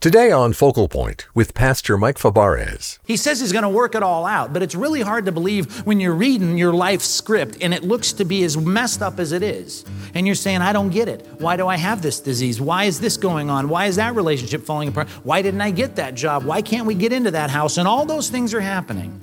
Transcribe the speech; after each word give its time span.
Today 0.00 0.30
on 0.30 0.52
Focal 0.52 0.86
Point 0.86 1.26
with 1.34 1.54
Pastor 1.54 1.98
Mike 1.98 2.18
Fabarez. 2.18 3.00
He 3.04 3.16
says 3.16 3.40
he's 3.40 3.50
going 3.50 3.64
to 3.64 3.68
work 3.68 3.96
it 3.96 4.02
all 4.04 4.26
out, 4.26 4.52
but 4.52 4.62
it's 4.62 4.76
really 4.76 5.00
hard 5.00 5.26
to 5.26 5.32
believe 5.32 5.84
when 5.84 5.98
you're 5.98 6.14
reading 6.14 6.56
your 6.56 6.72
life 6.72 7.02
script 7.02 7.58
and 7.60 7.74
it 7.74 7.82
looks 7.82 8.12
to 8.12 8.24
be 8.24 8.44
as 8.44 8.56
messed 8.56 9.02
up 9.02 9.18
as 9.18 9.32
it 9.32 9.42
is. 9.42 9.84
And 10.14 10.24
you're 10.24 10.36
saying, 10.36 10.62
I 10.62 10.72
don't 10.72 10.90
get 10.90 11.08
it. 11.08 11.26
Why 11.40 11.56
do 11.56 11.66
I 11.66 11.76
have 11.76 12.00
this 12.00 12.20
disease? 12.20 12.60
Why 12.60 12.84
is 12.84 13.00
this 13.00 13.16
going 13.16 13.50
on? 13.50 13.68
Why 13.68 13.86
is 13.86 13.96
that 13.96 14.14
relationship 14.14 14.62
falling 14.62 14.86
apart? 14.86 15.08
Why 15.24 15.42
didn't 15.42 15.62
I 15.62 15.72
get 15.72 15.96
that 15.96 16.14
job? 16.14 16.44
Why 16.44 16.62
can't 16.62 16.86
we 16.86 16.94
get 16.94 17.12
into 17.12 17.32
that 17.32 17.50
house? 17.50 17.76
And 17.76 17.88
all 17.88 18.06
those 18.06 18.30
things 18.30 18.54
are 18.54 18.60
happening. 18.60 19.20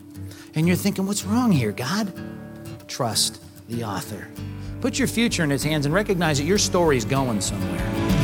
And 0.55 0.67
you're 0.67 0.75
thinking, 0.75 1.07
what's 1.07 1.23
wrong 1.23 1.53
here, 1.53 1.71
God? 1.71 2.11
Trust 2.89 3.41
the 3.69 3.85
author. 3.85 4.27
Put 4.81 4.99
your 4.99 5.07
future 5.07 5.45
in 5.45 5.49
his 5.49 5.63
hands 5.63 5.85
and 5.85 5.95
recognize 5.95 6.37
that 6.39 6.43
your 6.43 6.57
story's 6.57 7.05
going 7.05 7.39
somewhere. 7.39 8.14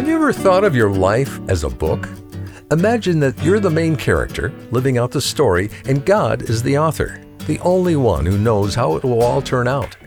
Have 0.00 0.08
you 0.08 0.14
ever 0.14 0.32
thought 0.32 0.64
of 0.64 0.74
your 0.74 0.90
life 0.90 1.38
as 1.50 1.62
a 1.62 1.68
book? 1.68 2.08
Imagine 2.70 3.20
that 3.20 3.38
you're 3.42 3.60
the 3.60 3.68
main 3.68 3.96
character, 3.96 4.50
living 4.70 4.96
out 4.96 5.10
the 5.10 5.20
story, 5.20 5.68
and 5.84 6.06
God 6.06 6.40
is 6.48 6.62
the 6.62 6.78
author, 6.78 7.22
the 7.46 7.58
only 7.58 7.96
one 7.96 8.24
who 8.24 8.38
knows 8.38 8.74
how 8.74 8.96
it 8.96 9.04
will 9.04 9.22
all 9.22 9.42
turn 9.42 9.68
out. 9.68 9.98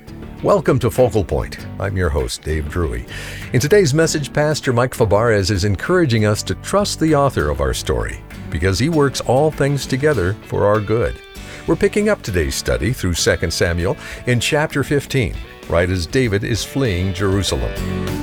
Welcome 0.42 0.80
to 0.80 0.90
Focal 0.90 1.24
Point. 1.24 1.64
I'm 1.80 1.96
your 1.96 2.10
host, 2.10 2.42
Dave 2.42 2.70
Drury. 2.70 3.06
In 3.54 3.60
today's 3.60 3.94
message, 3.94 4.34
Pastor 4.34 4.74
Mike 4.74 4.96
Fabarez 4.96 5.52
is 5.52 5.64
encouraging 5.64 6.26
us 6.26 6.42
to 6.42 6.56
trust 6.56 7.00
the 7.00 7.14
author 7.14 7.52
of 7.52 7.62
our 7.62 7.76
story 7.76 8.20
because 8.50 8.80
he 8.80 8.90
works 8.90 9.22
all 9.22 9.52
things 9.52 9.86
together 9.86 10.34
for 10.48 10.66
our 10.66 10.82
good. 10.82 11.22
We're 11.68 11.76
picking 11.76 12.10
up 12.10 12.24
today's 12.24 12.56
study 12.56 12.94
through 12.94 13.14
2 13.14 13.52
Samuel 13.52 13.96
in 14.26 14.40
chapter 14.40 14.84
15, 14.84 15.36
right 15.70 15.90
as 15.92 16.08
David 16.08 16.44
is 16.44 16.66
fleeing 16.66 17.14
Jerusalem. 17.14 18.23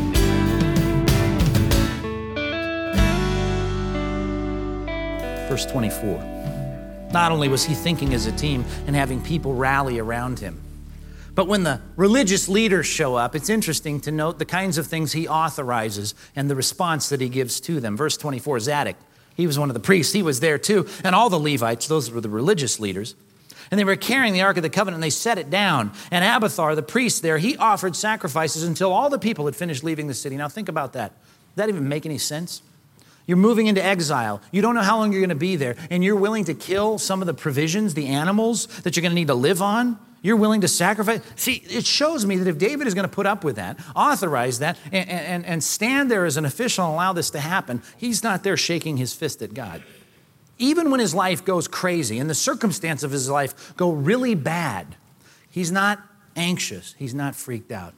Verse 5.50 5.66
24. 5.66 7.10
Not 7.12 7.32
only 7.32 7.48
was 7.48 7.64
he 7.64 7.74
thinking 7.74 8.14
as 8.14 8.26
a 8.26 8.30
team 8.30 8.64
and 8.86 8.94
having 8.94 9.20
people 9.20 9.52
rally 9.52 9.98
around 9.98 10.38
him, 10.38 10.60
but 11.34 11.48
when 11.48 11.64
the 11.64 11.80
religious 11.96 12.48
leaders 12.48 12.86
show 12.86 13.16
up, 13.16 13.34
it's 13.34 13.48
interesting 13.48 14.00
to 14.02 14.12
note 14.12 14.38
the 14.38 14.44
kinds 14.44 14.78
of 14.78 14.86
things 14.86 15.10
he 15.10 15.26
authorizes 15.26 16.14
and 16.36 16.48
the 16.48 16.54
response 16.54 17.08
that 17.08 17.20
he 17.20 17.28
gives 17.28 17.58
to 17.62 17.80
them. 17.80 17.96
Verse 17.96 18.16
24 18.16 18.60
Zadok, 18.60 18.96
he 19.34 19.48
was 19.48 19.58
one 19.58 19.68
of 19.68 19.74
the 19.74 19.80
priests, 19.80 20.12
he 20.12 20.22
was 20.22 20.38
there 20.38 20.56
too, 20.56 20.86
and 21.02 21.16
all 21.16 21.28
the 21.28 21.40
Levites, 21.40 21.88
those 21.88 22.12
were 22.12 22.20
the 22.20 22.28
religious 22.28 22.78
leaders. 22.78 23.16
And 23.72 23.80
they 23.80 23.84
were 23.84 23.96
carrying 23.96 24.34
the 24.34 24.42
Ark 24.42 24.56
of 24.56 24.62
the 24.62 24.70
Covenant 24.70 24.98
and 24.98 25.02
they 25.02 25.10
set 25.10 25.36
it 25.36 25.50
down. 25.50 25.90
And 26.12 26.24
Abiathar, 26.24 26.76
the 26.76 26.82
priest 26.82 27.22
there, 27.22 27.38
he 27.38 27.56
offered 27.56 27.96
sacrifices 27.96 28.62
until 28.62 28.92
all 28.92 29.10
the 29.10 29.18
people 29.18 29.46
had 29.46 29.56
finished 29.56 29.82
leaving 29.82 30.06
the 30.06 30.14
city. 30.14 30.36
Now 30.36 30.48
think 30.48 30.68
about 30.68 30.92
that. 30.92 31.10
Does 31.10 31.56
that 31.56 31.68
even 31.68 31.88
make 31.88 32.06
any 32.06 32.18
sense? 32.18 32.62
You're 33.30 33.36
moving 33.36 33.68
into 33.68 33.80
exile. 33.80 34.42
You 34.50 34.60
don't 34.60 34.74
know 34.74 34.82
how 34.82 34.98
long 34.98 35.12
you're 35.12 35.20
going 35.20 35.28
to 35.28 35.36
be 35.36 35.54
there. 35.54 35.76
And 35.88 36.02
you're 36.02 36.16
willing 36.16 36.46
to 36.46 36.52
kill 36.52 36.98
some 36.98 37.20
of 37.20 37.26
the 37.26 37.32
provisions, 37.32 37.94
the 37.94 38.08
animals 38.08 38.66
that 38.80 38.96
you're 38.96 39.02
going 39.02 39.12
to 39.12 39.14
need 39.14 39.28
to 39.28 39.34
live 39.34 39.62
on. 39.62 40.00
You're 40.20 40.34
willing 40.34 40.62
to 40.62 40.66
sacrifice. 40.66 41.20
See, 41.36 41.62
it 41.68 41.86
shows 41.86 42.26
me 42.26 42.38
that 42.38 42.48
if 42.48 42.58
David 42.58 42.88
is 42.88 42.94
going 42.94 43.08
to 43.08 43.14
put 43.14 43.26
up 43.26 43.44
with 43.44 43.54
that, 43.54 43.78
authorize 43.94 44.58
that, 44.58 44.78
and, 44.90 45.08
and, 45.08 45.46
and 45.46 45.62
stand 45.62 46.10
there 46.10 46.26
as 46.26 46.38
an 46.38 46.44
official 46.44 46.84
and 46.86 46.94
allow 46.94 47.12
this 47.12 47.30
to 47.30 47.38
happen, 47.38 47.82
he's 47.96 48.24
not 48.24 48.42
there 48.42 48.56
shaking 48.56 48.96
his 48.96 49.14
fist 49.14 49.42
at 49.42 49.54
God. 49.54 49.84
Even 50.58 50.90
when 50.90 50.98
his 50.98 51.14
life 51.14 51.44
goes 51.44 51.68
crazy 51.68 52.18
and 52.18 52.28
the 52.28 52.34
circumstance 52.34 53.04
of 53.04 53.12
his 53.12 53.30
life 53.30 53.76
go 53.76 53.92
really 53.92 54.34
bad, 54.34 54.96
he's 55.48 55.70
not 55.70 56.00
anxious. 56.34 56.96
He's 56.98 57.14
not 57.14 57.36
freaked 57.36 57.70
out. 57.70 57.94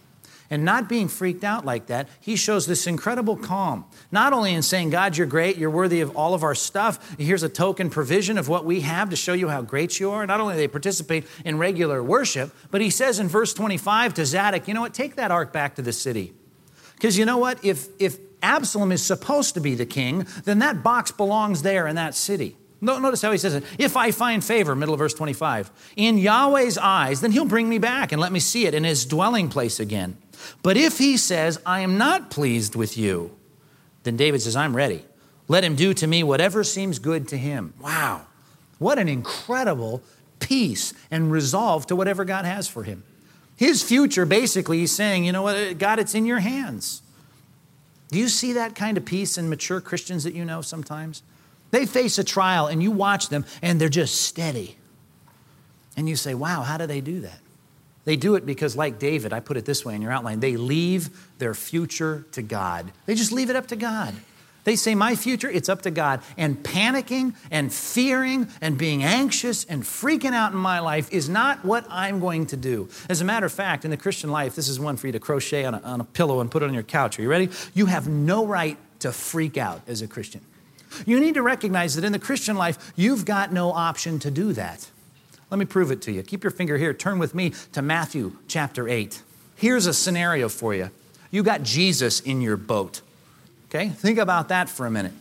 And 0.53 0.67
not 0.67 0.87
being 0.87 1.09
freaked 1.09 1.45
out 1.45 1.65
like 1.65 1.87
that, 1.87 2.11
he 2.21 2.37
shows 2.37 2.67
this 2.67 2.87
incredible 2.87 3.39
calm. 3.39 3.87
Not 4.11 4.35
only 4.35 4.53
in 4.53 4.61
saying, 4.61 4.91
God, 4.91 5.17
you're 5.17 5.27
great, 5.27 5.57
you're 5.57 5.71
worthy 5.71 6.03
of 6.03 6.15
all 6.15 6.35
of 6.35 6.43
our 6.43 6.55
stuff. 6.55 7.17
Here's 7.19 7.43
a 7.43 7.49
token 7.49 7.89
provision 7.89 8.37
of 8.37 8.51
what 8.51 8.67
we 8.67 8.81
have 8.81 9.09
to 9.09 9.17
show 9.17 9.33
you 9.33 9.49
how 9.49 9.63
great 9.63 9.99
you 9.99 10.11
are. 10.11 10.27
Not 10.27 10.43
only 10.43 10.57
they 10.57 10.69
participate 10.69 11.27
in 11.47 11.57
regular 11.57 12.03
worship, 12.03 12.55
but 12.71 12.83
he 12.83 12.91
says 12.91 13.19
in 13.19 13.29
verse 13.29 13.55
25 13.55 14.13
to 14.13 14.27
Zadok, 14.27 14.69
you 14.69 14.75
know 14.75 14.83
what, 14.83 14.93
take 14.93 15.17
that 15.17 15.31
ark 15.31 15.55
back 15.55 15.77
to 15.77 15.83
the 15.83 15.91
city. 15.91 16.35
Because 16.97 17.17
you 17.17 17.25
know 17.25 17.39
what, 17.39 17.65
if, 17.65 17.89
if 17.99 18.19
Absalom 18.43 18.93
is 18.93 19.03
supposed 19.03 19.55
to 19.55 19.61
be 19.61 19.75
the 19.75 19.87
king, 19.87 20.27
then 20.45 20.59
that 20.59 20.83
box 20.83 21.11
belongs 21.11 21.63
there 21.63 21.87
in 21.87 21.97
that 21.97 22.15
city. 22.15 22.59
Notice 22.83 23.23
how 23.23 23.33
he 23.33 23.39
says 23.39 23.55
it. 23.55 23.65
If 23.79 23.97
I 23.97 24.11
find 24.11 24.45
favor, 24.45 24.75
middle 24.75 24.93
of 24.93 24.99
verse 24.99 25.15
25, 25.15 25.71
in 25.97 26.19
Yahweh's 26.19 26.77
eyes, 26.77 27.23
then 27.23 27.33
he'll 27.33 27.47
bring 27.47 27.71
me 27.71 27.79
back 27.79 28.13
and 28.13 28.21
let 28.21 28.33
me 28.33 28.39
see 28.39 28.67
it 28.67 28.75
in 28.75 28.85
his 28.85 29.07
dwelling 29.07 29.49
place 29.49 29.81
again. 29.81 30.19
But 30.63 30.77
if 30.77 30.99
he 30.99 31.17
says, 31.17 31.61
I 31.65 31.81
am 31.81 31.99
not 31.99 32.31
pleased 32.31 32.75
with 32.75 32.97
you, 32.97 33.37
then 34.03 34.17
David 34.17 34.43
says, 34.43 34.57
I'm 34.57 34.77
ready. 34.77 35.05
Let 35.49 35.65
him 35.65 35.77
do 35.77 35.93
to 35.95 36.07
me 36.07 36.23
whatever 36.23 36.65
seems 36.65 36.99
good 36.99 37.29
to 37.29 37.37
him. 37.37 37.75
Wow. 37.81 38.27
What 38.79 38.99
an 38.99 39.09
incredible 39.09 40.03
peace 40.39 40.93
and 41.11 41.31
resolve 41.31 41.87
to 41.87 41.97
whatever 41.97 42.25
God 42.25 42.45
has 42.45 42.69
for 42.69 42.83
him. 42.85 43.05
His 43.57 43.83
future, 43.83 44.27
basically, 44.27 44.79
he's 44.79 44.93
saying, 44.93 45.25
you 45.25 45.33
know 45.33 45.43
what, 45.43 45.79
God, 45.79 45.99
it's 45.99 46.15
in 46.15 46.27
your 46.27 46.41
hands. 46.41 47.03
Do 48.11 48.19
you 48.19 48.29
see 48.29 48.55
that 48.55 48.75
kind 48.75 48.97
of 48.97 49.05
peace 49.05 49.39
in 49.39 49.49
mature 49.49 49.81
Christians 49.81 50.25
that 50.25 50.35
you 50.35 50.45
know 50.45 50.63
sometimes? 50.63 51.23
They 51.71 51.87
face 51.87 52.19
a 52.19 52.25
trial 52.25 52.67
and 52.67 52.83
you 52.83 52.91
watch 52.91 53.29
them 53.29 53.45
and 53.63 53.81
they're 53.81 53.89
just 53.89 54.21
steady. 54.23 54.77
And 55.97 56.09
you 56.09 56.17
say, 56.17 56.35
wow, 56.35 56.63
how 56.63 56.77
do 56.77 56.87
they 56.87 57.01
do 57.01 57.21
that? 57.21 57.39
They 58.05 58.17
do 58.17 58.35
it 58.35 58.45
because, 58.45 58.77
like 58.77 58.99
David, 58.99 59.33
I 59.33 59.41
put 59.41 59.57
it 59.57 59.65
this 59.65 59.85
way 59.85 59.95
in 59.95 60.03
your 60.03 60.11
outline, 60.11 60.41
they 60.41 60.57
leave 60.57 61.31
their 61.39 61.55
future 61.55 62.27
to 62.33 62.43
God. 62.43 62.91
They 63.07 63.15
just 63.15 63.33
leave 63.33 63.49
it 63.49 63.57
up 63.57 63.69
to 63.69 63.77
God. 63.77 64.15
They 64.65 64.77
say, 64.77 64.95
My 64.95 65.15
future, 65.15 65.49
it's 65.49 65.69
up 65.69 65.83
to 65.83 65.91
God. 65.91 66.21
And 66.37 66.63
panicking 66.63 67.35
and 67.51 67.73
fearing 67.73 68.49
and 68.61 68.79
being 68.79 69.03
anxious 69.03 69.65
and 69.65 69.83
freaking 69.83 70.33
out 70.33 70.53
in 70.53 70.59
my 70.59 70.79
life 70.81 71.13
is 71.13 71.29
not 71.29 71.65
what 71.65 71.85
I'm 71.89 72.21
going 72.21 72.47
to 72.47 72.57
do. 72.57 72.89
As 73.09 73.21
a 73.21 73.25
matter 73.25 73.47
of 73.47 73.53
fact, 73.53 73.85
in 73.85 73.91
the 73.91 73.97
Christian 73.97 74.31
life, 74.31 74.55
this 74.55 74.69
is 74.69 74.79
one 74.79 74.97
for 74.97 75.07
you 75.07 75.13
to 75.13 75.21
crochet 75.21 75.65
on 75.65 75.75
a, 75.75 75.81
on 75.81 76.01
a 76.01 76.05
pillow 76.05 76.41
and 76.41 76.51
put 76.51 76.63
it 76.63 76.67
on 76.67 76.75
your 76.75 76.83
couch. 76.83 77.19
Are 77.19 77.23
you 77.23 77.29
ready? 77.29 77.51
You 77.75 77.87
have 77.87 78.09
no 78.09 78.47
right 78.47 78.79
to 79.01 79.13
freak 79.13 79.57
out 79.57 79.83
as 79.89 80.03
a 80.03 80.07
Christian. 80.07 80.43
You 81.07 81.19
need 81.19 81.35
to 81.35 81.43
recognize 81.43 81.95
that 81.97 82.05
in 82.05 82.13
the 82.13 82.19
Christian 82.19 82.57
life, 82.57 82.93
you've 82.95 83.25
got 83.25 83.53
no 83.53 83.73
option 83.73 84.19
to 84.21 84.31
do 84.31 84.53
that. 84.53 84.89
Let 85.53 85.59
me 85.59 85.67
prove 85.67 85.91
it 85.91 86.01
to 86.03 86.13
you. 86.13 86.23
Keep 86.23 86.45
your 86.45 86.51
finger 86.51 86.79
here. 86.79 86.95
Turn 86.95 87.19
with 87.19 87.35
me 87.35 87.53
to 87.73 87.83
Matthew 87.83 88.39
chapter 88.49 88.89
8. 88.89 89.21
Here's 89.55 89.85
a 89.85 89.93
scenario 89.93 90.49
for 90.49 90.75
you. 90.75 90.89
You 91.31 91.43
got 91.43 91.63
Jesus 91.63 92.21
in 92.21 92.41
your 92.41 92.57
boat. 92.57 93.03
Okay? 93.69 93.91
Think 93.91 94.17
about 94.17 94.49
that 94.49 94.71
for 94.71 94.87
a 94.87 94.91
minute. 94.91 95.13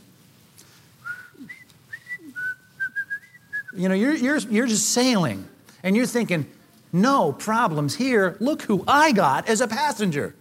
You 3.75 3.89
know, 3.89 3.93
you're, 3.93 4.15
you're, 4.15 4.37
you're 4.37 4.67
just 4.67 4.91
sailing 4.91 5.49
and 5.83 5.97
you're 5.97 6.05
thinking, 6.05 6.45
no 6.93 7.33
problems 7.33 7.97
here. 7.97 8.37
Look 8.39 8.61
who 8.61 8.85
I 8.87 9.11
got 9.11 9.49
as 9.49 9.59
a 9.59 9.67
passenger. 9.67 10.33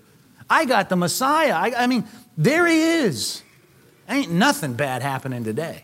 I 0.49 0.67
got 0.67 0.89
the 0.89 0.95
Messiah. 0.95 1.55
I, 1.55 1.73
I 1.77 1.87
mean, 1.89 2.05
there 2.39 2.65
he 2.69 2.81
is. 2.81 3.43
Ain't 4.09 4.31
nothing 4.31 4.75
bad 4.75 5.03
happening 5.03 5.43
today. 5.43 5.83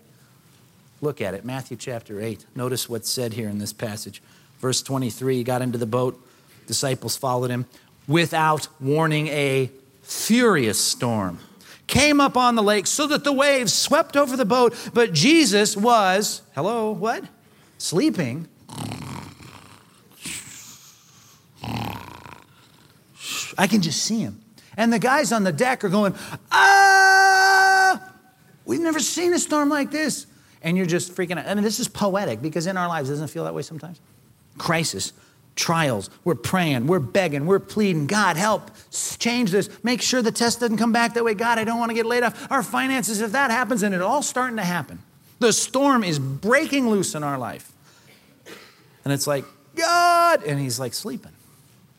Look 1.00 1.20
at 1.20 1.34
it, 1.34 1.44
Matthew 1.44 1.76
chapter 1.76 2.20
8. 2.20 2.46
Notice 2.54 2.88
what's 2.88 3.10
said 3.10 3.34
here 3.34 3.48
in 3.48 3.58
this 3.58 3.72
passage. 3.72 4.22
Verse 4.58 4.82
23 4.82 5.36
he 5.36 5.44
got 5.44 5.62
into 5.62 5.78
the 5.78 5.86
boat, 5.86 6.18
disciples 6.66 7.16
followed 7.16 7.50
him 7.50 7.66
without 8.08 8.68
warning, 8.80 9.28
a 9.28 9.70
furious 10.02 10.78
storm 10.78 11.38
came 11.87 12.20
up 12.20 12.37
on 12.37 12.54
the 12.54 12.62
lake 12.62 12.87
so 12.87 13.06
that 13.06 13.25
the 13.25 13.32
waves 13.32 13.72
swept 13.72 14.16
over 14.16 14.37
the 14.37 14.44
boat, 14.44 14.75
but 14.93 15.12
Jesus 15.12 15.76
was, 15.76 16.43
hello, 16.54 16.90
what? 16.90 17.25
Sleeping. 17.78 18.49
I 23.58 23.66
can 23.66 23.81
just 23.81 24.02
see 24.02 24.20
him. 24.20 24.42
And 24.76 24.92
the 24.92 24.99
guys 24.99 25.32
on 25.32 25.44
the 25.44 25.52
deck 25.52 25.84
are 25.84 25.88
going, 25.88 26.14
ah, 26.52 28.12
we've 28.66 28.81
never 28.81 29.00
seen 29.00 29.32
a 29.32 29.38
storm 29.38 29.69
like 29.69 29.90
this 29.90 30.26
and 30.62 30.76
you're 30.76 30.87
just 30.87 31.14
freaking 31.14 31.38
out. 31.38 31.47
I 31.47 31.55
mean, 31.55 31.64
this 31.64 31.81
is 31.81 31.88
poetic 31.88 32.43
because 32.43 32.67
in 32.67 32.76
our 32.76 32.88
lives, 32.88 33.08
doesn't 33.08 33.25
it 33.25 33.31
feel 33.31 33.44
that 33.44 33.55
way 33.55 33.62
sometimes? 33.62 34.00
Crisis, 34.58 35.12
trials, 35.55 36.11
we're 36.25 36.35
praying, 36.35 36.87
we're 36.87 36.99
begging, 36.99 37.47
we're 37.47 37.58
pleading, 37.58 38.06
God, 38.06 38.37
help, 38.37 38.70
change 39.19 39.50
this, 39.50 39.69
make 39.82 40.03
sure 40.03 40.23
the 40.23 40.32
test 40.32 40.61
doesn't 40.61 40.79
come 40.79 40.93
back 40.93 41.14
that 41.14 41.25
way. 41.25 41.35
God, 41.35 41.58
I 41.58 41.64
don't 41.64 41.79
want 41.79 41.91
to 41.91 41.94
get 41.94 42.06
laid 42.06 42.23
off. 42.23 42.50
Our 42.50 42.62
finances, 42.62 43.20
if 43.20 43.32
that 43.32 43.50
happens, 43.50 43.82
and 43.82 43.94
it's 43.94 44.03
all 44.03 44.23
starting 44.23 44.56
to 44.56 44.64
happen. 44.64 45.00
The 45.38 45.53
storm 45.53 46.03
is 46.03 46.19
breaking 46.19 46.88
loose 46.88 47.14
in 47.14 47.23
our 47.23 47.38
life. 47.38 47.73
And 49.05 49.12
it's 49.12 49.26
like, 49.26 49.44
God, 49.75 50.43
and 50.44 50.59
he's 50.59 50.81
like 50.81 50.94
sleeping. 50.94 51.32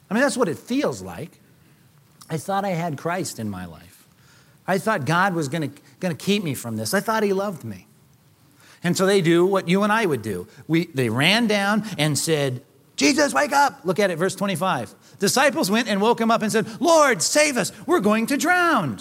I 0.09 0.13
mean, 0.13 0.23
that's 0.23 0.37
what 0.37 0.49
it 0.49 0.57
feels 0.57 1.01
like. 1.01 1.31
I 2.29 2.37
thought 2.37 2.65
I 2.65 2.69
had 2.69 2.97
Christ 2.97 3.39
in 3.39 3.49
my 3.49 3.65
life. 3.65 4.07
I 4.67 4.77
thought 4.77 5.05
God 5.05 5.33
was 5.33 5.47
going 5.47 5.71
to 6.01 6.15
keep 6.15 6.43
me 6.43 6.53
from 6.53 6.75
this. 6.75 6.93
I 6.93 6.99
thought 6.99 7.23
He 7.23 7.31
loved 7.33 7.63
me. 7.63 7.86
And 8.87 8.95
so 8.95 9.05
they 9.05 9.19
do 9.19 9.45
what 9.45 9.67
you 9.67 9.83
and 9.83 9.91
I 9.91 10.05
would 10.05 10.21
do. 10.21 10.47
We, 10.65 10.85
they 10.85 11.09
ran 11.09 11.47
down 11.47 11.83
and 11.97 12.17
said, 12.17 12.63
Jesus, 12.95 13.33
wake 13.33 13.51
up. 13.51 13.81
Look 13.83 13.99
at 13.99 14.11
it, 14.11 14.17
verse 14.17 14.33
25. 14.33 14.95
Disciples 15.19 15.69
went 15.69 15.89
and 15.89 15.99
woke 15.99 16.21
him 16.21 16.31
up 16.31 16.41
and 16.41 16.49
said, 16.49 16.65
Lord, 16.79 17.21
save 17.21 17.57
us. 17.57 17.73
We're 17.85 17.99
going 17.99 18.27
to 18.27 18.37
drown. 18.37 18.99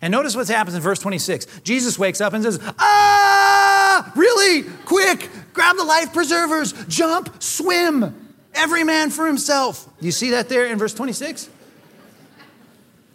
And 0.00 0.12
notice 0.12 0.36
what 0.36 0.46
happens 0.46 0.76
in 0.76 0.80
verse 0.80 1.00
26. 1.00 1.62
Jesus 1.64 1.98
wakes 1.98 2.20
up 2.20 2.34
and 2.34 2.44
says, 2.44 2.60
Ah, 2.78 4.12
really? 4.14 4.62
Quick, 4.84 5.28
grab 5.52 5.74
the 5.74 5.82
life 5.82 6.12
preservers, 6.12 6.72
jump, 6.86 7.42
swim, 7.42 8.14
every 8.54 8.84
man 8.84 9.10
for 9.10 9.26
himself. 9.26 9.88
You 10.00 10.12
see 10.12 10.30
that 10.30 10.48
there 10.48 10.66
in 10.66 10.78
verse 10.78 10.94
26? 10.94 11.50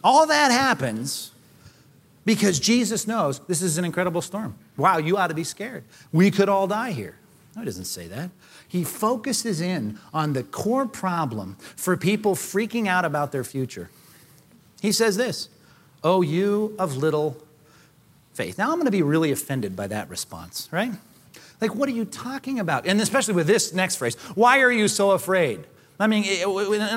All 0.03 0.27
that 0.27 0.51
happens 0.51 1.28
because 2.29 2.59
Jesus 2.59 3.07
knows 3.07 3.39
this 3.47 3.63
is 3.63 3.79
an 3.79 3.85
incredible 3.85 4.21
storm. 4.21 4.53
Wow, 4.77 4.99
you 4.99 5.17
ought 5.17 5.29
to 5.29 5.33
be 5.33 5.43
scared. 5.43 5.83
We 6.13 6.29
could 6.29 6.47
all 6.47 6.67
die 6.67 6.91
here. 6.91 7.15
No, 7.55 7.63
he 7.63 7.65
doesn't 7.65 7.85
say 7.85 8.05
that. 8.05 8.29
He 8.67 8.83
focuses 8.83 9.61
in 9.61 9.97
on 10.13 10.33
the 10.33 10.43
core 10.43 10.85
problem 10.85 11.55
for 11.75 11.97
people 11.97 12.35
freaking 12.35 12.85
out 12.85 13.03
about 13.03 13.31
their 13.31 13.43
future. 13.43 13.89
He 14.79 14.91
says 14.91 15.17
this, 15.17 15.49
Oh, 16.03 16.21
you 16.21 16.75
of 16.77 16.97
little 16.97 17.35
faith. 18.33 18.59
Now 18.59 18.67
I'm 18.67 18.75
going 18.75 18.85
to 18.85 18.91
be 18.91 19.01
really 19.01 19.31
offended 19.31 19.75
by 19.75 19.87
that 19.87 20.07
response, 20.07 20.69
right? 20.71 20.91
Like, 21.59 21.73
what 21.73 21.89
are 21.89 21.93
you 21.93 22.05
talking 22.05 22.59
about? 22.59 22.85
And 22.85 23.01
especially 23.01 23.33
with 23.33 23.47
this 23.47 23.73
next 23.73 23.95
phrase, 23.95 24.13
why 24.35 24.59
are 24.59 24.71
you 24.71 24.87
so 24.87 25.11
afraid? 25.11 25.65
I 25.99 26.07
mean, 26.07 26.25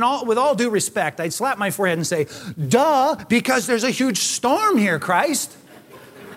all, 0.03 0.25
with 0.25 0.39
all 0.39 0.55
due 0.55 0.71
respect, 0.71 1.19
I'd 1.19 1.33
slap 1.33 1.59
my 1.59 1.71
forehead 1.71 1.99
and 1.99 2.07
say, 2.07 2.29
duh, 2.69 3.17
because 3.29 3.67
there's 3.67 3.83
a 3.83 3.91
huge 3.91 4.19
storm 4.19 4.79
here, 4.79 5.01
Christ. 5.01 5.57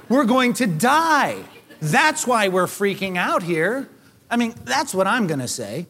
We're 0.09 0.25
going 0.25 0.53
to 0.53 0.67
die. 0.67 1.43
That's 1.79 2.25
why 2.25 2.47
we're 2.47 2.65
freaking 2.65 3.17
out 3.17 3.43
here. 3.43 3.87
I 4.31 4.37
mean, 4.37 4.55
that's 4.63 4.95
what 4.95 5.05
I'm 5.05 5.27
going 5.27 5.41
to 5.41 5.47
say. 5.47 5.85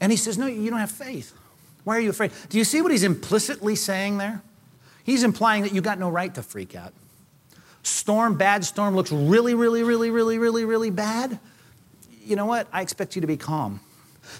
And 0.00 0.12
he 0.12 0.16
says, 0.16 0.38
no, 0.38 0.46
you 0.46 0.70
don't 0.70 0.78
have 0.78 0.92
faith. 0.92 1.32
Why 1.82 1.96
are 1.96 2.00
you 2.00 2.10
afraid? 2.10 2.30
Do 2.50 2.58
you 2.58 2.64
see 2.64 2.82
what 2.82 2.92
he's 2.92 3.04
implicitly 3.04 3.74
saying 3.74 4.18
there? 4.18 4.42
He's 5.02 5.24
implying 5.24 5.62
that 5.62 5.74
you 5.74 5.80
got 5.80 5.98
no 5.98 6.08
right 6.08 6.32
to 6.34 6.42
freak 6.42 6.76
out. 6.76 6.92
Storm, 7.82 8.36
bad 8.36 8.64
storm 8.64 8.94
looks 8.94 9.10
really, 9.10 9.54
really, 9.54 9.82
really, 9.82 10.10
really, 10.10 10.38
really, 10.38 10.64
really 10.64 10.90
bad. 10.90 11.38
You 12.24 12.36
know 12.36 12.46
what? 12.46 12.68
I 12.72 12.82
expect 12.82 13.14
you 13.16 13.20
to 13.20 13.26
be 13.26 13.36
calm 13.36 13.80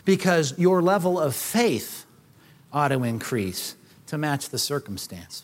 because 0.04 0.58
your 0.58 0.82
level 0.82 1.20
of 1.20 1.34
faith 1.34 2.06
ought 2.72 2.88
to 2.88 3.02
increase 3.02 3.76
to 4.06 4.18
match 4.18 4.48
the 4.48 4.58
circumstance. 4.58 5.42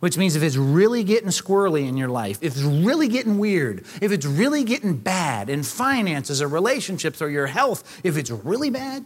Which 0.00 0.16
means 0.16 0.34
if 0.34 0.42
it's 0.42 0.56
really 0.56 1.04
getting 1.04 1.28
squirrely 1.28 1.86
in 1.86 1.96
your 1.96 2.08
life, 2.08 2.38
if 2.40 2.54
it's 2.54 2.62
really 2.62 3.08
getting 3.08 3.38
weird, 3.38 3.84
if 4.00 4.12
it's 4.12 4.24
really 4.24 4.64
getting 4.64 4.96
bad 4.96 5.50
in 5.50 5.62
finances 5.62 6.40
or 6.40 6.48
relationships 6.48 7.20
or 7.20 7.28
your 7.28 7.46
health, 7.46 8.00
if 8.02 8.16
it's 8.16 8.30
really 8.30 8.70
bad, 8.70 9.04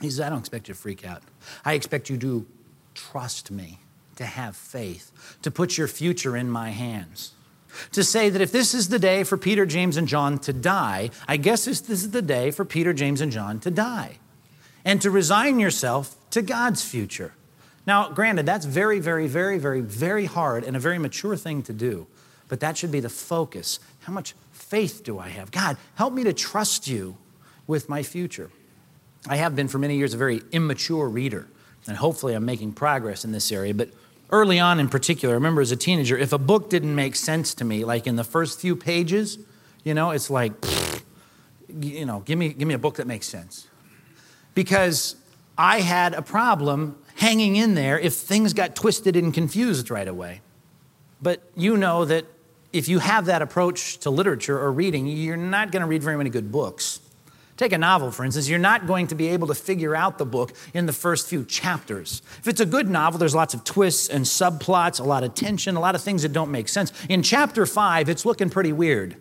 he 0.00 0.10
says, 0.10 0.20
I 0.20 0.30
don't 0.30 0.40
expect 0.40 0.68
you 0.68 0.74
to 0.74 0.80
freak 0.80 1.06
out. 1.06 1.22
I 1.64 1.74
expect 1.74 2.10
you 2.10 2.16
to 2.18 2.46
trust 2.94 3.50
me, 3.50 3.78
to 4.16 4.24
have 4.24 4.56
faith, 4.56 5.12
to 5.42 5.50
put 5.50 5.78
your 5.78 5.86
future 5.86 6.36
in 6.36 6.50
my 6.50 6.70
hands 6.70 7.32
to 7.92 8.04
say 8.04 8.30
that 8.30 8.40
if 8.40 8.52
this 8.52 8.74
is 8.74 8.88
the 8.88 8.98
day 8.98 9.24
for 9.24 9.36
Peter, 9.36 9.66
James, 9.66 9.96
and 9.96 10.08
John 10.08 10.38
to 10.40 10.52
die, 10.52 11.10
I 11.28 11.36
guess 11.36 11.64
this, 11.64 11.88
is 11.88 12.10
the 12.10 12.22
day 12.22 12.50
for 12.50 12.64
Peter, 12.64 12.92
James, 12.92 13.20
and 13.20 13.32
John 13.32 13.60
to 13.60 13.70
die. 13.70 14.18
And 14.84 15.00
to 15.02 15.10
resign 15.10 15.60
yourself 15.60 16.16
to 16.30 16.42
God's 16.42 16.82
future. 16.82 17.34
Now, 17.86 18.10
granted, 18.10 18.46
that's 18.46 18.66
very, 18.66 19.00
very, 19.00 19.26
very, 19.26 19.58
very, 19.58 19.80
very 19.80 20.26
hard 20.26 20.64
and 20.64 20.76
a 20.76 20.80
very 20.80 20.98
mature 20.98 21.36
thing 21.36 21.62
to 21.64 21.72
do. 21.72 22.06
But 22.48 22.60
that 22.60 22.76
should 22.76 22.92
be 22.92 23.00
the 23.00 23.08
focus. 23.08 23.78
How 24.00 24.12
much 24.12 24.34
faith 24.52 25.02
do 25.04 25.18
I 25.18 25.28
have? 25.28 25.50
God, 25.50 25.76
help 25.94 26.12
me 26.12 26.24
to 26.24 26.32
trust 26.32 26.88
you 26.88 27.16
with 27.66 27.88
my 27.88 28.02
future. 28.02 28.50
I 29.28 29.36
have 29.36 29.54
been 29.54 29.68
for 29.68 29.78
many 29.78 29.96
years 29.96 30.14
a 30.14 30.16
very 30.16 30.42
immature 30.50 31.08
reader, 31.08 31.46
and 31.86 31.96
hopefully 31.96 32.34
I'm 32.34 32.44
making 32.44 32.72
progress 32.72 33.24
in 33.24 33.32
this 33.32 33.52
area. 33.52 33.74
But 33.74 33.90
early 34.30 34.58
on 34.58 34.80
in 34.80 34.88
particular, 34.88 35.34
I 35.34 35.36
remember 35.36 35.60
as 35.60 35.72
a 35.72 35.76
teenager, 35.76 36.16
if 36.16 36.32
a 36.32 36.38
book 36.38 36.70
didn't 36.70 36.94
make 36.94 37.16
sense 37.16 37.54
to 37.54 37.64
me, 37.64 37.84
like 37.84 38.06
in 38.06 38.16
the 38.16 38.24
first 38.24 38.60
few 38.60 38.76
pages, 38.76 39.38
you 39.84 39.94
know, 39.94 40.10
it's 40.10 40.30
like, 40.30 40.52
you 41.68 42.04
know, 42.04 42.20
give 42.20 42.38
me, 42.38 42.52
give 42.52 42.66
me 42.68 42.74
a 42.74 42.78
book 42.78 42.96
that 42.96 43.06
makes 43.06 43.26
sense. 43.26 43.68
Because 44.54 45.16
I 45.56 45.80
had 45.80 46.14
a 46.14 46.22
problem 46.22 46.96
hanging 47.16 47.56
in 47.56 47.74
there 47.74 47.98
if 47.98 48.14
things 48.14 48.52
got 48.52 48.74
twisted 48.74 49.16
and 49.16 49.32
confused 49.32 49.90
right 49.90 50.08
away. 50.08 50.40
But 51.22 51.42
you 51.54 51.76
know 51.76 52.04
that 52.06 52.24
if 52.72 52.88
you 52.88 52.98
have 52.98 53.26
that 53.26 53.42
approach 53.42 53.98
to 53.98 54.10
literature 54.10 54.58
or 54.58 54.72
reading, 54.72 55.06
you're 55.06 55.36
not 55.36 55.70
going 55.70 55.82
to 55.82 55.86
read 55.86 56.02
very 56.02 56.16
many 56.16 56.30
good 56.30 56.50
books. 56.50 57.00
Take 57.60 57.74
a 57.74 57.78
novel, 57.78 58.10
for 58.10 58.24
instance, 58.24 58.48
you're 58.48 58.58
not 58.58 58.86
going 58.86 59.08
to 59.08 59.14
be 59.14 59.28
able 59.28 59.46
to 59.48 59.54
figure 59.54 59.94
out 59.94 60.16
the 60.16 60.24
book 60.24 60.54
in 60.72 60.86
the 60.86 60.94
first 60.94 61.28
few 61.28 61.44
chapters. 61.44 62.22
If 62.38 62.48
it's 62.48 62.62
a 62.62 62.64
good 62.64 62.88
novel, 62.88 63.18
there's 63.18 63.34
lots 63.34 63.52
of 63.52 63.64
twists 63.64 64.08
and 64.08 64.24
subplots, 64.24 64.98
a 64.98 65.02
lot 65.02 65.24
of 65.24 65.34
tension, 65.34 65.76
a 65.76 65.80
lot 65.80 65.94
of 65.94 66.00
things 66.00 66.22
that 66.22 66.32
don't 66.32 66.50
make 66.50 66.70
sense. 66.70 66.90
In 67.10 67.22
chapter 67.22 67.66
five, 67.66 68.08
it's 68.08 68.24
looking 68.24 68.48
pretty 68.48 68.72
weird. 68.72 69.16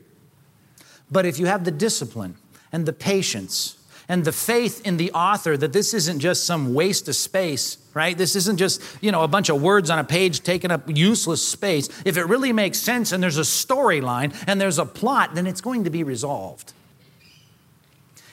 But 1.12 1.26
if 1.26 1.38
you 1.38 1.48
have 1.48 1.66
the 1.66 1.72
discipline 1.72 2.38
and 2.72 2.86
the 2.86 2.94
patience 2.94 3.78
and 4.08 4.24
the 4.24 4.32
faith 4.32 4.88
in 4.88 4.96
the 4.96 5.12
author 5.12 5.58
that 5.58 5.74
this 5.74 5.94
isn't 5.94 6.22
just 6.22 6.46
some 6.46 6.74
waste 6.74 7.10
of 7.10 7.18
space, 7.18 7.78
right? 7.94 8.18
This 8.18 8.38
isn't 8.38 8.56
just, 8.56 8.82
you 9.02 9.12
know, 9.12 9.24
a 9.24 9.28
bunch 9.28 9.50
of 9.50 9.62
words 9.62 9.90
on 9.90 10.00
a 10.00 10.06
page 10.06 10.44
taking 10.44 10.72
up 10.72 10.84
useless 10.88 11.46
space. 11.46 11.90
If 12.06 12.16
it 12.16 12.24
really 12.24 12.54
makes 12.54 12.80
sense 12.80 13.12
and 13.12 13.22
there's 13.22 13.38
a 13.38 13.42
storyline 13.42 14.34
and 14.48 14.62
there's 14.62 14.80
a 14.80 14.86
plot, 14.86 15.36
then 15.36 15.46
it's 15.46 15.60
going 15.60 15.84
to 15.84 15.90
be 15.90 16.04
resolved. 16.04 16.72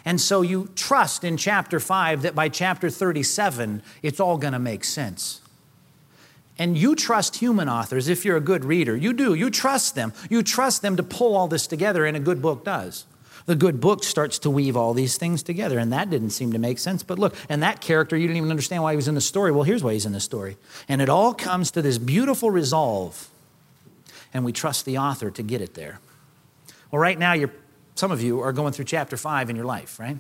And 0.06 0.20
so 0.20 0.40
you 0.40 0.68
trust 0.76 1.24
in 1.24 1.36
chapter 1.36 1.80
5 1.80 2.22
that 2.22 2.34
by 2.36 2.48
chapter 2.48 2.88
37, 2.88 3.82
it's 4.02 4.20
all 4.20 4.38
going 4.38 4.52
to 4.52 4.58
make 4.60 4.84
sense. 4.84 5.40
And 6.58 6.78
you 6.78 6.94
trust 6.94 7.36
human 7.36 7.68
authors 7.68 8.08
if 8.08 8.24
you're 8.24 8.36
a 8.36 8.40
good 8.40 8.64
reader. 8.64 8.96
You 8.96 9.12
do. 9.12 9.34
You 9.34 9.50
trust 9.50 9.96
them. 9.96 10.12
You 10.30 10.44
trust 10.44 10.80
them 10.80 10.96
to 10.96 11.02
pull 11.02 11.36
all 11.36 11.48
this 11.48 11.66
together, 11.66 12.06
and 12.06 12.16
a 12.16 12.20
good 12.20 12.40
book 12.40 12.64
does. 12.64 13.04
The 13.46 13.56
good 13.56 13.80
book 13.80 14.04
starts 14.04 14.38
to 14.40 14.50
weave 14.50 14.76
all 14.76 14.94
these 14.94 15.18
things 15.18 15.42
together, 15.42 15.78
and 15.78 15.92
that 15.92 16.08
didn't 16.08 16.30
seem 16.30 16.52
to 16.52 16.58
make 16.58 16.78
sense. 16.78 17.02
But 17.02 17.18
look, 17.18 17.34
and 17.48 17.62
that 17.62 17.80
character, 17.80 18.16
you 18.16 18.28
didn't 18.28 18.38
even 18.38 18.50
understand 18.50 18.84
why 18.84 18.92
he 18.92 18.96
was 18.96 19.08
in 19.08 19.14
the 19.16 19.20
story. 19.20 19.50
Well, 19.50 19.64
here's 19.64 19.84
why 19.84 19.92
he's 19.92 20.06
in 20.06 20.12
the 20.12 20.20
story. 20.20 20.56
And 20.88 21.02
it 21.02 21.08
all 21.08 21.34
comes 21.34 21.72
to 21.72 21.82
this 21.82 21.98
beautiful 21.98 22.50
resolve, 22.50 23.28
and 24.32 24.44
we 24.44 24.52
trust 24.52 24.84
the 24.84 24.98
author 24.98 25.30
to 25.32 25.42
get 25.42 25.60
it 25.60 25.74
there. 25.74 25.98
Well, 26.90 27.00
right 27.00 27.18
now, 27.18 27.34
you're 27.34 27.52
some 27.96 28.12
of 28.12 28.22
you 28.22 28.40
are 28.40 28.52
going 28.52 28.72
through 28.72 28.84
chapter 28.84 29.16
five 29.16 29.50
in 29.50 29.56
your 29.56 29.64
life, 29.64 29.98
right? 29.98 30.18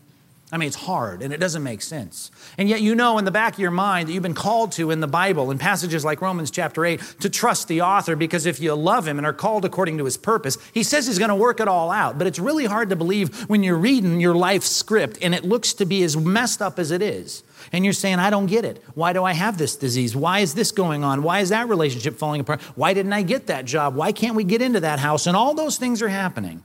I 0.52 0.58
mean, 0.58 0.68
it's 0.68 0.76
hard 0.76 1.22
and 1.22 1.32
it 1.32 1.38
doesn't 1.38 1.64
make 1.64 1.82
sense. 1.82 2.30
And 2.56 2.68
yet, 2.68 2.80
you 2.80 2.94
know 2.94 3.18
in 3.18 3.24
the 3.24 3.32
back 3.32 3.54
of 3.54 3.58
your 3.58 3.72
mind 3.72 4.08
that 4.08 4.12
you've 4.12 4.22
been 4.22 4.32
called 4.32 4.70
to 4.72 4.92
in 4.92 5.00
the 5.00 5.08
Bible, 5.08 5.50
in 5.50 5.58
passages 5.58 6.04
like 6.04 6.20
Romans 6.20 6.52
chapter 6.52 6.84
8, 6.84 7.00
to 7.20 7.28
trust 7.28 7.66
the 7.66 7.80
author 7.80 8.14
because 8.14 8.46
if 8.46 8.60
you 8.60 8.72
love 8.74 9.08
him 9.08 9.18
and 9.18 9.26
are 9.26 9.32
called 9.32 9.64
according 9.64 9.98
to 9.98 10.04
his 10.04 10.16
purpose, 10.16 10.56
he 10.72 10.84
says 10.84 11.08
he's 11.08 11.18
going 11.18 11.30
to 11.30 11.34
work 11.34 11.58
it 11.58 11.66
all 11.66 11.90
out. 11.90 12.16
But 12.16 12.28
it's 12.28 12.38
really 12.38 12.64
hard 12.64 12.90
to 12.90 12.96
believe 12.96 13.48
when 13.48 13.64
you're 13.64 13.76
reading 13.76 14.20
your 14.20 14.36
life 14.36 14.62
script 14.62 15.18
and 15.20 15.34
it 15.34 15.44
looks 15.44 15.74
to 15.74 15.84
be 15.84 16.04
as 16.04 16.16
messed 16.16 16.62
up 16.62 16.78
as 16.78 16.92
it 16.92 17.02
is. 17.02 17.42
And 17.72 17.84
you're 17.84 17.92
saying, 17.92 18.20
I 18.20 18.30
don't 18.30 18.46
get 18.46 18.64
it. 18.64 18.80
Why 18.94 19.12
do 19.12 19.24
I 19.24 19.32
have 19.32 19.58
this 19.58 19.74
disease? 19.74 20.14
Why 20.14 20.38
is 20.38 20.54
this 20.54 20.70
going 20.70 21.02
on? 21.02 21.24
Why 21.24 21.40
is 21.40 21.48
that 21.48 21.68
relationship 21.68 22.14
falling 22.14 22.40
apart? 22.40 22.60
Why 22.76 22.94
didn't 22.94 23.12
I 23.12 23.22
get 23.22 23.48
that 23.48 23.64
job? 23.64 23.96
Why 23.96 24.12
can't 24.12 24.36
we 24.36 24.44
get 24.44 24.62
into 24.62 24.78
that 24.78 25.00
house? 25.00 25.26
And 25.26 25.36
all 25.36 25.54
those 25.54 25.76
things 25.76 26.02
are 26.02 26.08
happening. 26.08 26.62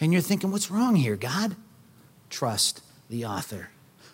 And 0.00 0.12
you're 0.12 0.22
thinking, 0.22 0.50
what's 0.50 0.70
wrong 0.70 0.96
here, 0.96 1.16
God? 1.16 1.56
Trust 2.30 2.82
the 3.08 3.24
author. 3.24 3.68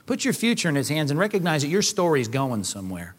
Put 0.06 0.25
your 0.25 0.35
future 0.35 0.68
in 0.68 0.75
his 0.75 0.88
hands 0.88 1.11
and 1.11 1.20
recognize 1.20 1.62
that 1.62 1.68
your 1.68 1.82
story's 1.82 2.28
going 2.28 2.64
somewhere. 2.64 3.14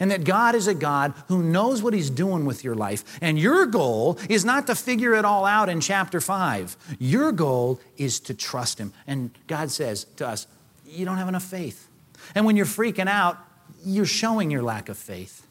And 0.00 0.12
that 0.12 0.22
God 0.22 0.54
is 0.54 0.68
a 0.68 0.74
God 0.74 1.12
who 1.26 1.42
knows 1.42 1.82
what 1.82 1.92
He's 1.92 2.08
doing 2.08 2.44
with 2.44 2.62
your 2.62 2.76
life. 2.76 3.18
And 3.20 3.36
your 3.36 3.66
goal 3.66 4.16
is 4.28 4.44
not 4.44 4.68
to 4.68 4.76
figure 4.76 5.14
it 5.14 5.24
all 5.24 5.44
out 5.44 5.68
in 5.68 5.80
chapter 5.80 6.20
five. 6.20 6.76
Your 7.00 7.32
goal 7.32 7.80
is 7.96 8.20
to 8.20 8.34
trust 8.34 8.78
Him. 8.78 8.92
And 9.08 9.32
God 9.48 9.72
says 9.72 10.04
to 10.18 10.28
us, 10.28 10.46
You 10.86 11.04
don't 11.04 11.16
have 11.16 11.26
enough 11.26 11.42
faith. 11.42 11.88
And 12.36 12.46
when 12.46 12.54
you're 12.56 12.64
freaking 12.64 13.08
out, 13.08 13.38
you're 13.84 14.06
showing 14.06 14.52
your 14.52 14.62
lack 14.62 14.88
of 14.88 14.96
faith. 14.96 15.47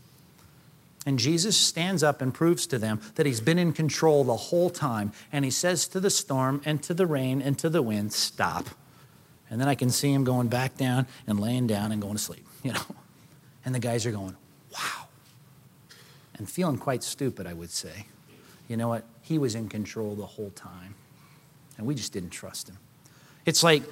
And 1.07 1.17
Jesus 1.17 1.55
stands 1.55 2.03
up 2.03 2.21
and 2.21 2.33
proves 2.33 2.67
to 2.67 2.77
them 2.77 2.99
that 3.15 3.25
he's 3.25 3.39
been 3.39 3.57
in 3.57 3.71
control 3.71 4.25
the 4.25 4.35
whole 4.35 4.69
time. 4.69 5.13
And 5.31 5.45
he 5.45 5.51
says 5.51 5.87
to 5.87 6.01
the 6.01 6.09
storm 6.09 6.61
and 6.65 6.83
to 6.83 6.93
the 6.93 7.07
rain 7.07 7.41
and 7.41 7.57
to 7.59 7.69
the 7.69 7.81
wind, 7.81 8.11
Stop. 8.11 8.67
And 9.49 9.61
then 9.61 9.69
I 9.69 9.75
can 9.75 9.89
see 9.89 10.11
him 10.11 10.25
going 10.25 10.49
back 10.49 10.75
down 10.75 11.07
and 11.25 11.39
laying 11.39 11.65
down 11.65 11.93
and 11.93 12.01
going 12.01 12.15
to 12.15 12.21
sleep, 12.21 12.45
you 12.63 12.73
know. 12.73 12.81
And 13.63 13.73
the 13.73 13.79
guys 13.79 14.05
are 14.05 14.11
going, 14.11 14.35
Wow. 14.73 15.07
And 16.37 16.49
feeling 16.49 16.77
quite 16.77 17.03
stupid, 17.03 17.47
I 17.47 17.53
would 17.53 17.71
say. 17.71 18.07
You 18.67 18.75
know 18.75 18.89
what? 18.89 19.05
He 19.21 19.37
was 19.37 19.55
in 19.55 19.69
control 19.69 20.13
the 20.13 20.25
whole 20.25 20.51
time. 20.55 20.95
And 21.77 21.87
we 21.87 21.95
just 21.95 22.11
didn't 22.11 22.31
trust 22.31 22.67
him. 22.67 22.79
It's 23.45 23.63
like 23.63 23.83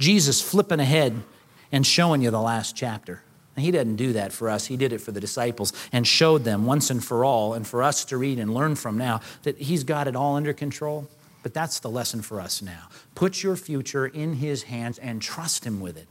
Jesus 0.00 0.42
flipping 0.42 0.80
ahead 0.80 1.22
and 1.70 1.86
showing 1.86 2.20
you 2.20 2.32
the 2.32 2.40
last 2.40 2.74
chapter. 2.74 3.22
He 3.56 3.70
doesn't 3.70 3.96
do 3.96 4.12
that 4.14 4.32
for 4.32 4.50
us. 4.50 4.66
He 4.66 4.76
did 4.76 4.92
it 4.92 4.98
for 4.98 5.12
the 5.12 5.20
disciples 5.20 5.72
and 5.92 6.06
showed 6.06 6.44
them 6.44 6.66
once 6.66 6.90
and 6.90 7.02
for 7.04 7.24
all, 7.24 7.54
and 7.54 7.66
for 7.66 7.82
us 7.82 8.04
to 8.06 8.16
read 8.16 8.38
and 8.38 8.52
learn 8.52 8.74
from 8.74 8.98
now, 8.98 9.20
that 9.44 9.58
he's 9.58 9.84
got 9.84 10.08
it 10.08 10.16
all 10.16 10.36
under 10.36 10.52
control. 10.52 11.08
But 11.44 11.54
that's 11.54 11.78
the 11.78 11.90
lesson 11.90 12.22
for 12.22 12.40
us 12.40 12.62
now. 12.62 12.88
Put 13.14 13.42
your 13.42 13.54
future 13.54 14.06
in 14.06 14.34
his 14.34 14.64
hands 14.64 14.98
and 14.98 15.22
trust 15.22 15.64
him 15.64 15.80
with 15.80 15.96
it. 15.96 16.08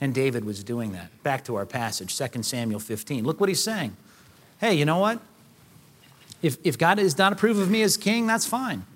And 0.00 0.14
David 0.14 0.44
was 0.44 0.64
doing 0.64 0.92
that. 0.92 1.10
Back 1.22 1.44
to 1.44 1.56
our 1.56 1.66
passage, 1.66 2.16
2 2.16 2.42
Samuel 2.42 2.80
15. 2.80 3.24
Look 3.24 3.38
what 3.38 3.50
he's 3.50 3.62
saying. 3.62 3.94
Hey, 4.58 4.74
you 4.74 4.86
know 4.86 4.98
what? 4.98 5.20
If, 6.40 6.56
if 6.64 6.78
God 6.78 6.94
does 6.94 7.18
not 7.18 7.34
approve 7.34 7.58
of 7.58 7.70
me 7.70 7.82
as 7.82 7.98
king, 7.98 8.26
that's 8.26 8.46
fine. 8.46 8.86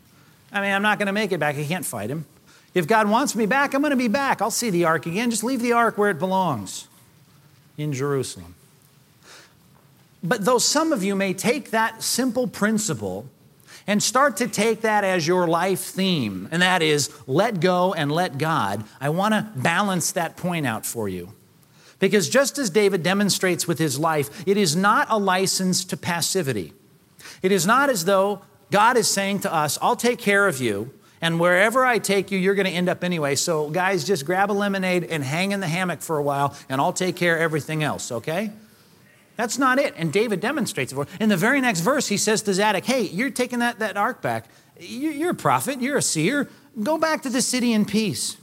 I 0.50 0.62
mean, 0.62 0.72
I'm 0.72 0.82
not 0.82 0.98
going 0.98 1.06
to 1.06 1.12
make 1.12 1.32
it 1.32 1.40
back. 1.40 1.56
I 1.56 1.64
can't 1.64 1.84
fight 1.84 2.08
him. 2.08 2.24
If 2.72 2.86
God 2.86 3.10
wants 3.10 3.36
me 3.36 3.44
back, 3.44 3.74
I'm 3.74 3.82
going 3.82 3.90
to 3.90 3.96
be 3.96 4.08
back. 4.08 4.40
I'll 4.40 4.50
see 4.50 4.70
the 4.70 4.86
ark 4.86 5.04
again. 5.04 5.30
Just 5.30 5.44
leave 5.44 5.60
the 5.60 5.72
ark 5.72 5.98
where 5.98 6.08
it 6.08 6.18
belongs 6.18 6.88
in 7.76 7.92
Jerusalem. 7.92 8.54
But 10.22 10.44
though 10.44 10.58
some 10.58 10.92
of 10.92 11.04
you 11.04 11.14
may 11.14 11.34
take 11.34 11.70
that 11.70 12.02
simple 12.02 12.46
principle 12.46 13.26
and 13.86 14.02
start 14.02 14.38
to 14.38 14.48
take 14.48 14.80
that 14.80 15.04
as 15.04 15.26
your 15.26 15.46
life 15.46 15.80
theme, 15.80 16.48
and 16.50 16.62
that 16.62 16.82
is 16.82 17.10
let 17.26 17.60
go 17.60 17.92
and 17.92 18.10
let 18.10 18.38
God, 18.38 18.84
I 19.00 19.10
want 19.10 19.34
to 19.34 19.46
balance 19.54 20.12
that 20.12 20.36
point 20.36 20.66
out 20.66 20.86
for 20.86 21.08
you. 21.08 21.34
Because 21.98 22.28
just 22.28 22.58
as 22.58 22.70
David 22.70 23.02
demonstrates 23.02 23.68
with 23.68 23.78
his 23.78 23.98
life, 23.98 24.46
it 24.46 24.56
is 24.56 24.74
not 24.74 25.06
a 25.10 25.18
license 25.18 25.84
to 25.86 25.96
passivity. 25.96 26.72
It 27.42 27.52
is 27.52 27.66
not 27.66 27.90
as 27.90 28.06
though 28.06 28.42
God 28.70 28.96
is 28.96 29.08
saying 29.08 29.40
to 29.40 29.52
us, 29.52 29.78
I'll 29.82 29.96
take 29.96 30.18
care 30.18 30.48
of 30.48 30.60
you, 30.60 30.90
and 31.24 31.40
wherever 31.40 31.86
I 31.86 32.00
take 32.00 32.30
you, 32.30 32.38
you're 32.38 32.54
going 32.54 32.66
to 32.66 32.72
end 32.72 32.90
up 32.90 33.02
anyway. 33.02 33.34
So, 33.34 33.70
guys, 33.70 34.04
just 34.04 34.26
grab 34.26 34.50
a 34.50 34.52
lemonade 34.52 35.04
and 35.04 35.24
hang 35.24 35.52
in 35.52 35.60
the 35.60 35.66
hammock 35.66 36.02
for 36.02 36.18
a 36.18 36.22
while, 36.22 36.54
and 36.68 36.82
I'll 36.82 36.92
take 36.92 37.16
care 37.16 37.36
of 37.36 37.40
everything 37.40 37.82
else, 37.82 38.12
okay? 38.12 38.50
That's 39.36 39.56
not 39.56 39.78
it. 39.78 39.94
And 39.96 40.12
David 40.12 40.40
demonstrates 40.40 40.92
it 40.92 41.08
In 41.18 41.30
the 41.30 41.38
very 41.38 41.62
next 41.62 41.80
verse, 41.80 42.08
he 42.08 42.18
says 42.18 42.42
to 42.42 42.52
Zadok, 42.52 42.84
Hey, 42.84 43.04
you're 43.04 43.30
taking 43.30 43.60
that, 43.60 43.78
that 43.78 43.96
ark 43.96 44.20
back. 44.20 44.50
You're 44.78 45.30
a 45.30 45.34
prophet, 45.34 45.80
you're 45.80 45.96
a 45.96 46.02
seer. 46.02 46.50
Go 46.82 46.98
back 46.98 47.22
to 47.22 47.30
the 47.30 47.40
city 47.40 47.72
in 47.72 47.86
peace. 47.86 48.36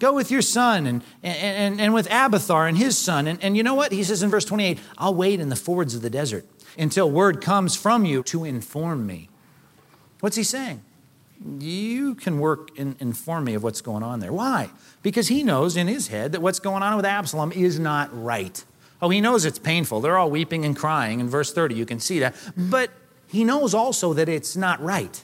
Go 0.00 0.12
with 0.12 0.32
your 0.32 0.42
son 0.42 0.86
and, 0.86 1.04
and, 1.22 1.80
and 1.80 1.94
with 1.94 2.08
Abiathar 2.10 2.66
and 2.66 2.76
his 2.76 2.98
son. 2.98 3.28
And, 3.28 3.40
and 3.44 3.56
you 3.56 3.62
know 3.62 3.74
what? 3.74 3.92
He 3.92 4.02
says 4.02 4.24
in 4.24 4.30
verse 4.30 4.44
28 4.44 4.80
I'll 4.98 5.14
wait 5.14 5.38
in 5.38 5.50
the 5.50 5.56
fords 5.56 5.94
of 5.94 6.02
the 6.02 6.10
desert 6.10 6.44
until 6.76 7.08
word 7.08 7.40
comes 7.40 7.76
from 7.76 8.04
you 8.04 8.24
to 8.24 8.42
inform 8.42 9.06
me. 9.06 9.28
What's 10.18 10.34
he 10.34 10.42
saying? 10.42 10.82
You 11.46 12.14
can 12.14 12.38
work 12.38 12.70
and 12.78 12.96
inform 13.00 13.44
me 13.44 13.54
of 13.54 13.62
what's 13.62 13.82
going 13.82 14.02
on 14.02 14.20
there. 14.20 14.32
Why? 14.32 14.70
Because 15.02 15.28
he 15.28 15.42
knows 15.42 15.76
in 15.76 15.88
his 15.88 16.08
head 16.08 16.32
that 16.32 16.40
what's 16.40 16.58
going 16.58 16.82
on 16.82 16.96
with 16.96 17.04
Absalom 17.04 17.52
is 17.52 17.78
not 17.78 18.08
right. 18.12 18.64
Oh, 19.02 19.10
he 19.10 19.20
knows 19.20 19.44
it's 19.44 19.58
painful. 19.58 20.00
They're 20.00 20.16
all 20.16 20.30
weeping 20.30 20.64
and 20.64 20.74
crying. 20.74 21.20
In 21.20 21.28
verse 21.28 21.52
30, 21.52 21.74
you 21.74 21.84
can 21.84 22.00
see 22.00 22.20
that. 22.20 22.34
But 22.56 22.90
he 23.26 23.44
knows 23.44 23.74
also 23.74 24.14
that 24.14 24.28
it's 24.28 24.56
not 24.56 24.80
right. 24.82 25.22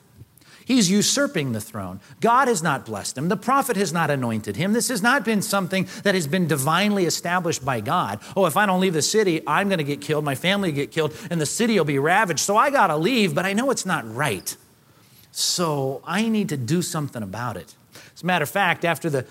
He's 0.67 0.91
usurping 0.91 1.53
the 1.53 1.61
throne. 1.61 2.01
God 2.21 2.47
has 2.47 2.63
not 2.63 2.85
blessed 2.85 3.19
him. 3.19 3.29
The 3.29 3.37
prophet 3.37 3.77
has 3.77 3.93
not 3.93 4.11
anointed 4.11 4.57
him. 4.57 4.73
This 4.73 4.89
has 4.89 5.03
not 5.03 5.25
been 5.25 5.43
something 5.43 5.89
that 6.05 6.15
has 6.15 6.27
been 6.27 6.47
divinely 6.47 7.07
established 7.07 7.65
by 7.65 7.81
God. 7.81 8.21
Oh, 8.37 8.47
if 8.47 8.57
I 8.57 8.67
don't 8.67 8.81
leave 8.81 8.93
the 8.93 9.03
city, 9.03 9.43
I'm 9.47 9.69
going 9.69 9.79
to 9.79 9.85
get 9.85 10.01
killed, 10.01 10.25
my 10.25 10.35
family 10.37 10.71
get 10.71 10.93
killed, 10.93 11.13
and 11.31 11.41
the 11.41 11.47
city 11.47 11.77
will 11.77 11.87
be 11.87 11.99
ravaged. 11.99 12.41
So 12.41 12.57
I 12.57 12.71
got 12.71 12.89
to 12.89 12.97
leave, 12.97 13.35
but 13.35 13.47
I 13.47 13.53
know 13.53 13.71
it's 13.71 13.87
not 13.87 14.09
right. 14.15 14.57
So 15.33 16.03
I 16.05 16.29
need 16.29 16.49
to 16.49 16.57
do 16.57 16.83
something 16.83 17.23
about 17.23 17.57
it. 17.57 17.75
As 18.15 18.23
a 18.23 18.27
matter 18.27 18.43
of 18.43 18.51
fact, 18.51 18.85
after 18.85 19.09
the 19.09 19.27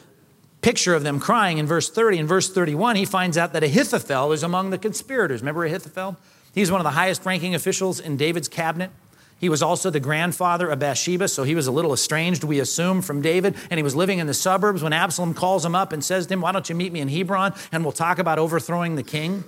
picture 0.62 0.96
of 0.96 1.04
them 1.04 1.20
crying 1.20 1.58
in 1.58 1.66
verse 1.66 1.90
30 1.90 2.20
and 2.20 2.28
verse 2.28 2.50
31, 2.50 2.96
he 2.96 3.06
finds 3.06 3.38
out 3.38 3.54
that 3.54 3.64
Ahithophel 3.64 4.32
is 4.32 4.44
among 4.44 4.70
the 4.70 4.78
conspirators. 4.78 5.42
Remember 5.42 5.64
Ahithophel? 5.66 6.18
He's 6.54 6.72
one 6.72 6.82
of 6.82 6.86
the 6.86 6.92
highest 6.92 7.26
ranking 7.26 7.56
officials 7.56 8.00
in 8.00 8.18
David's 8.18 8.48
cabinet. 8.48 8.92
He 9.40 9.48
was 9.48 9.62
also 9.62 9.90
the 9.90 10.02
grandfather 10.02 10.70
of 10.70 10.80
Bathsheba, 10.80 11.30
so 11.30 11.44
he 11.44 11.56
was 11.56 11.66
a 11.66 11.72
little 11.72 11.94
estranged, 11.94 12.44
we 12.44 12.60
assume, 12.60 13.02
from 13.02 13.22
David. 13.22 13.56
And 13.70 13.78
he 13.78 13.84
was 13.84 13.96
living 13.96 14.20
in 14.20 14.28
the 14.28 14.34
suburbs 14.34 14.84
when 14.84 14.92
Absalom 14.92 15.34
calls 15.34 15.64
him 15.64 15.76
up 15.76 15.94
and 15.94 16.04
says 16.04 16.28
to 16.28 16.34
him, 16.34 16.42
Why 16.42 16.52
don't 16.52 16.68
you 16.68 16.76
meet 16.76 16.92
me 16.92 17.00
in 17.00 17.08
Hebron 17.08 17.54
and 17.72 17.84
we'll 17.84 17.94
talk 17.94 18.20
about 18.20 18.38
overthrowing 18.38 18.96
the 18.96 19.04
king? 19.04 19.46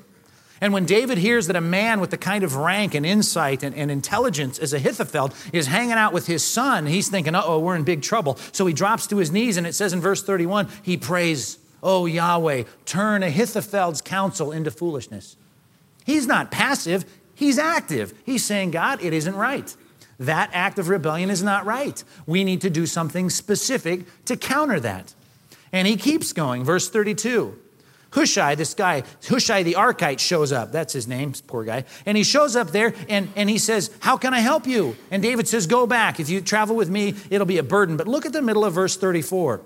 And 0.62 0.74
when 0.74 0.86
David 0.86 1.18
hears 1.18 1.48
that 1.48 1.56
a 1.56 1.62
man 1.62 2.00
with 2.00 2.12
the 2.12 2.18
kind 2.18 2.44
of 2.44 2.56
rank 2.56 2.94
and 2.94 3.04
insight 3.04 3.64
and, 3.64 3.76
and 3.76 3.90
intelligence 3.90 4.60
as 4.60 4.74
Ahithophel 4.74 5.32
is 5.52 5.66
hanging 5.66 5.94
out 5.94 6.14
with 6.14 6.28
his 6.28 6.44
son, 6.44 6.86
he's 6.86 7.10
thinking, 7.10 7.34
uh 7.34 7.42
oh, 7.44 7.60
we're 7.60 7.76
in 7.76 7.84
big 7.84 8.04
trouble. 8.04 8.38
So 8.52 8.68
he 8.68 8.74
drops 8.74 9.08
to 9.08 9.18
his 9.18 9.32
knees, 9.32 9.58
and 9.58 9.66
it 9.66 9.74
says 9.74 9.92
in 9.92 10.00
verse 10.00 10.22
31, 10.22 10.68
he 10.84 10.98
prays, 10.98 11.58
Oh 11.82 12.06
Yahweh, 12.06 12.64
turn 12.86 13.24
Ahithophel's 13.24 14.02
counsel 14.02 14.52
into 14.52 14.70
foolishness. 14.70 15.36
He's 16.06 16.28
not 16.28 16.52
passive, 16.52 17.06
he's 17.34 17.58
active. 17.58 18.14
He's 18.24 18.46
saying, 18.46 18.70
God, 18.70 19.04
it 19.04 19.14
isn't 19.14 19.36
right. 19.36 19.76
That 20.20 20.52
act 20.54 20.78
of 20.78 20.90
rebellion 20.90 21.32
is 21.32 21.42
not 21.42 21.66
right. 21.66 22.04
We 22.28 22.44
need 22.44 22.62
to 22.62 22.70
do 22.70 22.86
something 22.86 23.32
specific 23.32 24.06
to 24.26 24.38
counter 24.38 24.80
that. 24.80 25.16
And 25.72 25.88
he 25.88 25.96
keeps 25.96 26.34
going. 26.34 26.64
Verse 26.64 26.88
32. 26.88 27.58
Hushai, 28.12 28.56
this 28.56 28.74
guy, 28.74 29.04
Hushai 29.28 29.64
the 29.64 29.74
Archite 29.74 30.20
shows 30.20 30.52
up. 30.52 30.72
That's 30.72 30.92
his 30.92 31.08
name, 31.08 31.34
poor 31.48 31.64
guy. 31.64 31.86
And 32.06 32.18
he 32.18 32.24
shows 32.24 32.56
up 32.58 32.72
there 32.72 32.94
and, 33.08 33.30
and 33.36 33.50
he 33.50 33.58
says, 33.58 33.90
How 34.02 34.18
can 34.18 34.34
I 34.34 34.40
help 34.40 34.68
you? 34.68 34.98
And 35.10 35.24
David 35.24 35.48
says, 35.48 35.66
Go 35.66 35.88
back. 35.88 36.20
If 36.20 36.30
you 36.30 36.42
travel 36.42 36.76
with 36.76 36.90
me, 36.90 37.16
it'll 37.30 37.48
be 37.48 37.58
a 37.58 37.64
burden. 37.64 37.96
But 37.96 38.08
look 38.08 38.26
at 38.26 38.34
the 38.34 38.42
middle 38.42 38.66
of 38.66 38.74
verse 38.74 38.98
34. 38.98 39.62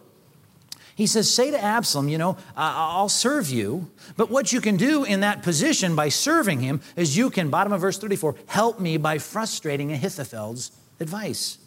He 0.96 1.08
says, 1.08 1.30
Say 1.32 1.50
to 1.52 1.62
Absalom, 1.62 2.08
you 2.08 2.20
know, 2.20 2.38
I'll 2.56 3.10
serve 3.10 3.50
you. 3.50 3.90
But 4.16 4.30
what 4.30 4.54
you 4.54 4.62
can 4.62 4.78
do 4.78 5.04
in 5.04 5.22
that 5.22 5.42
position 5.42 5.96
by 5.96 6.10
serving 6.10 6.60
him 6.60 6.82
is 6.96 7.18
you 7.18 7.32
can, 7.32 7.50
bottom 7.50 7.74
of 7.74 7.82
verse 7.82 7.98
34, 7.98 8.36
help 8.46 8.80
me 8.80 8.98
by 8.98 9.18
frustrating 9.18 9.92
Ahithophel's 9.92 10.72
advice. 11.00 11.58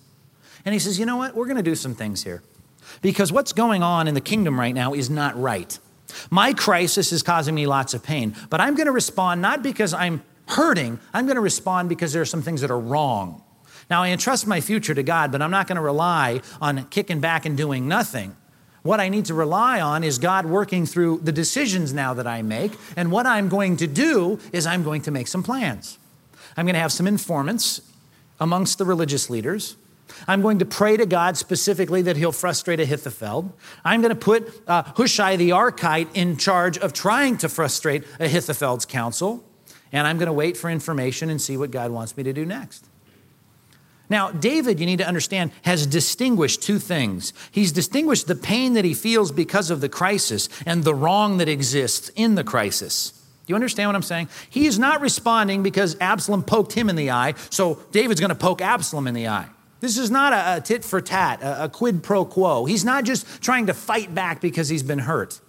And 0.65 0.73
he 0.73 0.79
says, 0.79 0.99
You 0.99 1.07
know 1.07 1.17
what? 1.17 1.35
We're 1.35 1.47
going 1.47 1.57
to 1.57 1.63
do 1.63 1.75
some 1.75 1.95
things 1.95 2.23
here. 2.23 2.43
Because 3.03 3.33
what's 3.33 3.53
going 3.53 3.83
on 3.83 4.07
in 4.07 4.15
the 4.15 4.21
kingdom 4.21 4.59
right 4.59 4.75
now 4.75 4.95
is 4.95 5.11
not 5.11 5.39
right. 5.39 5.77
My 6.31 6.53
crisis 6.53 7.13
is 7.13 7.23
causing 7.23 7.55
me 7.55 7.67
lots 7.67 7.95
of 7.95 8.03
pain, 8.03 8.35
but 8.51 8.61
I'm 8.61 8.75
going 8.75 8.87
to 8.87 8.93
respond 8.93 9.43
not 9.43 9.63
because 9.63 9.93
I'm 9.93 10.23
hurting, 10.49 10.99
I'm 11.13 11.27
going 11.27 11.37
to 11.37 11.43
respond 11.43 11.89
because 11.89 12.13
there 12.13 12.23
are 12.23 12.27
some 12.27 12.43
things 12.43 12.63
that 12.63 12.71
are 12.71 12.81
wrong. 12.81 13.43
Now, 13.91 14.03
I 14.03 14.09
entrust 14.09 14.47
my 14.47 14.61
future 14.61 14.95
to 14.95 15.03
God, 15.03 15.33
but 15.33 15.41
I'm 15.41 15.51
not 15.51 15.67
going 15.67 15.77
to 15.77 15.83
rely 15.83 16.41
on 16.61 16.85
kicking 16.87 17.21
back 17.21 17.47
and 17.47 17.57
doing 17.57 17.89
nothing. 17.89 18.37
What 18.83 19.01
I 19.01 19.09
need 19.09 19.27
to 19.27 19.35
rely 19.35 19.81
on 19.81 20.05
is 20.05 20.19
God 20.19 20.47
working 20.47 20.87
through 20.87 21.21
the 21.23 21.33
decisions 21.33 21.93
now 21.93 22.15
that 22.15 22.27
I 22.27 22.43
make. 22.43 22.73
And 22.97 23.11
what 23.11 23.27
I'm 23.27 23.49
going 23.49 23.77
to 23.79 23.87
do 23.87 24.39
is 24.53 24.67
I'm 24.67 24.83
going 24.83 25.03
to 25.03 25.11
make 25.11 25.27
some 25.27 25.43
plans. 25.43 25.99
I'm 26.57 26.65
going 26.65 26.75
to 26.75 26.81
have 26.81 26.93
some 26.93 27.07
informants 27.07 27.81
amongst 28.41 28.79
the 28.79 28.85
religious 28.85 29.29
leaders. 29.29 29.77
I'm 30.27 30.43
going 30.43 30.59
to 30.59 30.65
pray 30.65 30.97
to 30.97 31.07
God 31.07 31.37
specifically 31.37 32.03
that 32.03 32.17
he'll 32.17 32.33
frustrate 32.33 32.81
Ahithophel. 32.81 33.55
I'm 33.85 34.01
going 34.01 34.15
to 34.15 34.21
put 34.21 34.63
uh, 34.67 34.83
Hushai 34.97 35.37
the 35.37 35.51
Archite 35.51 36.09
in 36.15 36.37
charge 36.37 36.79
of 36.79 36.93
trying 36.93 37.39
to 37.39 37.49
frustrate 37.49 38.05
Ahithophel's 38.19 38.85
counsel. 38.85 39.45
And 39.93 40.07
I'm 40.07 40.19
going 40.19 40.27
to 40.27 40.33
wait 40.33 40.57
for 40.57 40.71
information 40.71 41.31
and 41.31 41.41
see 41.41 41.57
what 41.57 41.71
God 41.71 41.91
wants 41.91 42.17
me 42.17 42.23
to 42.25 42.33
do 42.33 42.45
next. 42.45 42.87
Now, 44.11 44.31
David, 44.31 44.81
you 44.81 44.87
need 44.87 44.99
to 44.99 45.07
understand, 45.07 45.53
has 45.63 45.87
distinguished 45.87 46.63
two 46.63 46.79
things. 46.79 47.33
He's 47.51 47.73
distinguished 47.73 48.27
the 48.27 48.37
pain 48.37 48.73
that 48.75 48.85
he 48.85 48.95
feels 48.95 49.33
because 49.33 49.71
of 49.71 49.81
the 49.81 49.89
crisis 49.89 50.49
and 50.65 50.85
the 50.85 50.95
wrong 50.95 51.39
that 51.39 51.49
exists 51.49 52.11
in 52.17 52.35
the 52.35 52.45
crisis. 52.45 53.11
Do 53.11 53.53
you 53.53 53.55
understand 53.55 53.89
what 53.89 53.97
I'm 53.97 54.03
saying? 54.03 54.29
He 54.49 54.67
is 54.67 54.79
not 54.79 55.01
responding 55.01 55.63
because 55.63 55.97
Absalom 56.01 56.43
poked 56.43 56.73
him 56.73 56.89
in 56.89 56.97
the 56.97 57.11
eye, 57.11 57.35
so 57.51 57.81
David's 57.93 58.21
going 58.21 58.31
to 58.31 58.35
poke 58.35 58.61
Absalom 58.63 59.07
in 59.07 59.15
the 59.15 59.29
eye. 59.29 59.47
This 59.81 59.99
is 59.99 60.11
not 60.11 60.33
a, 60.33 60.57
a 60.57 60.61
tit 60.61 60.85
for 60.85 61.01
tat, 61.01 61.43
a, 61.43 61.65
a 61.65 61.69
quid 61.69 62.03
pro 62.03 62.25
quo. 62.25 62.65
He's 62.65 62.85
not 62.85 63.05
just 63.05 63.43
trying 63.43 63.67
to 63.67 63.75
fight 63.75 64.15
back 64.15 64.41
because 64.41 64.69
he's 64.69 64.83
been 64.83 65.01
hurt. 65.01 65.41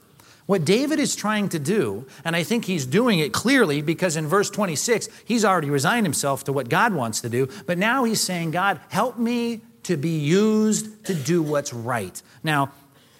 What 0.45 0.65
David 0.65 0.99
is 0.99 1.15
trying 1.15 1.49
to 1.49 1.59
do, 1.59 2.07
and 2.25 2.35
I 2.35 2.41
think 2.41 2.65
he's 2.65 2.87
doing 2.87 3.19
it 3.19 3.33
clearly 3.33 3.83
because 3.83 4.15
in 4.15 4.25
verse 4.25 4.49
26, 4.49 5.07
he's 5.23 5.45
already 5.45 5.69
resigned 5.69 6.07
himself 6.07 6.43
to 6.45 6.53
what 6.53 6.69
God 6.69 6.93
wants 6.93 7.21
to 7.21 7.29
do, 7.29 7.47
but 7.67 7.77
now 7.77 8.03
he's 8.03 8.19
saying, 8.19 8.49
God, 8.49 8.81
help 8.89 9.19
me 9.19 9.61
to 9.83 9.95
be 9.95 10.17
used 10.17 11.05
to 11.05 11.13
do 11.13 11.43
what's 11.43 11.71
right. 11.71 12.19
Now, 12.43 12.71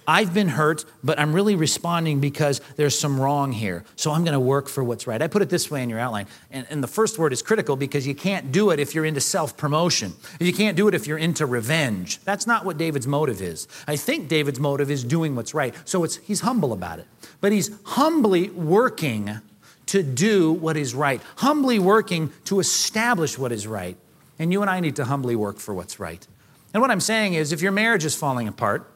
I've 0.10 0.34
been 0.34 0.48
hurt, 0.48 0.86
but 1.04 1.20
I'm 1.20 1.34
really 1.34 1.56
responding 1.56 2.20
because 2.20 2.62
there's 2.78 2.98
some 2.98 3.22
wrong 3.22 3.52
here. 3.52 3.84
So 3.96 4.10
I'm 4.10 4.24
going 4.24 4.34
to 4.34 4.40
work 4.40 4.68
for 4.68 4.84
what's 4.84 5.06
right. 5.06 5.22
I 5.22 5.28
put 5.28 5.44
it 5.44 5.50
this 5.52 5.70
way 5.70 5.84
in 5.84 5.90
your 5.90 6.00
outline. 6.00 6.26
And, 6.50 6.66
and 6.72 6.82
the 6.82 6.88
first 6.88 7.20
word 7.20 7.32
is 7.32 7.44
critical 7.44 7.76
because 7.76 8.08
you 8.08 8.16
can't 8.16 8.52
do 8.52 8.72
it 8.72 8.80
if 8.80 8.96
you're 8.96 9.06
into 9.06 9.22
self 9.22 9.56
promotion. 9.56 10.14
You 10.40 10.52
can't 10.52 10.76
do 10.76 10.88
it 10.88 10.96
if 10.96 11.06
you're 11.06 11.20
into 11.20 11.46
revenge. 11.46 12.20
That's 12.24 12.48
not 12.48 12.66
what 12.66 12.80
David's 12.80 13.06
motive 13.06 13.40
is. 13.40 13.68
I 13.88 13.98
think 13.98 14.30
David's 14.30 14.60
motive 14.60 14.90
is 14.90 15.04
doing 15.04 15.36
what's 15.36 15.54
right. 15.54 15.76
So 15.86 16.04
it's, 16.04 16.16
he's 16.16 16.42
humble 16.42 16.74
about 16.74 16.98
it. 16.98 17.06
But 17.40 17.52
he's 17.52 17.70
humbly 17.84 18.50
working 18.50 19.40
to 19.86 20.02
do 20.02 20.54
what 20.54 20.76
is 20.76 20.96
right, 20.96 21.22
humbly 21.36 21.78
working 21.78 22.32
to 22.46 22.60
establish 22.60 23.38
what 23.38 23.52
is 23.52 23.68
right. 23.68 23.96
And 24.40 24.52
you 24.52 24.62
and 24.62 24.72
I 24.72 24.80
need 24.80 24.96
to 24.96 25.06
humbly 25.06 25.36
work 25.36 25.60
for 25.60 25.76
what's 25.76 26.00
right. 26.00 26.26
And 26.74 26.82
what 26.82 26.90
I'm 26.90 27.00
saying 27.00 27.36
is 27.36 27.52
if 27.52 27.62
your 27.62 27.72
marriage 27.72 28.06
is 28.06 28.16
falling 28.16 28.48
apart, 28.48 28.92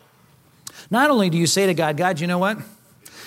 not 0.90 1.10
only 1.10 1.30
do 1.30 1.38
you 1.38 1.48
say 1.48 1.66
to 1.66 1.74
God, 1.74 1.98
God, 1.98 2.20
you 2.20 2.28
know 2.28 2.40
what? 2.40 2.58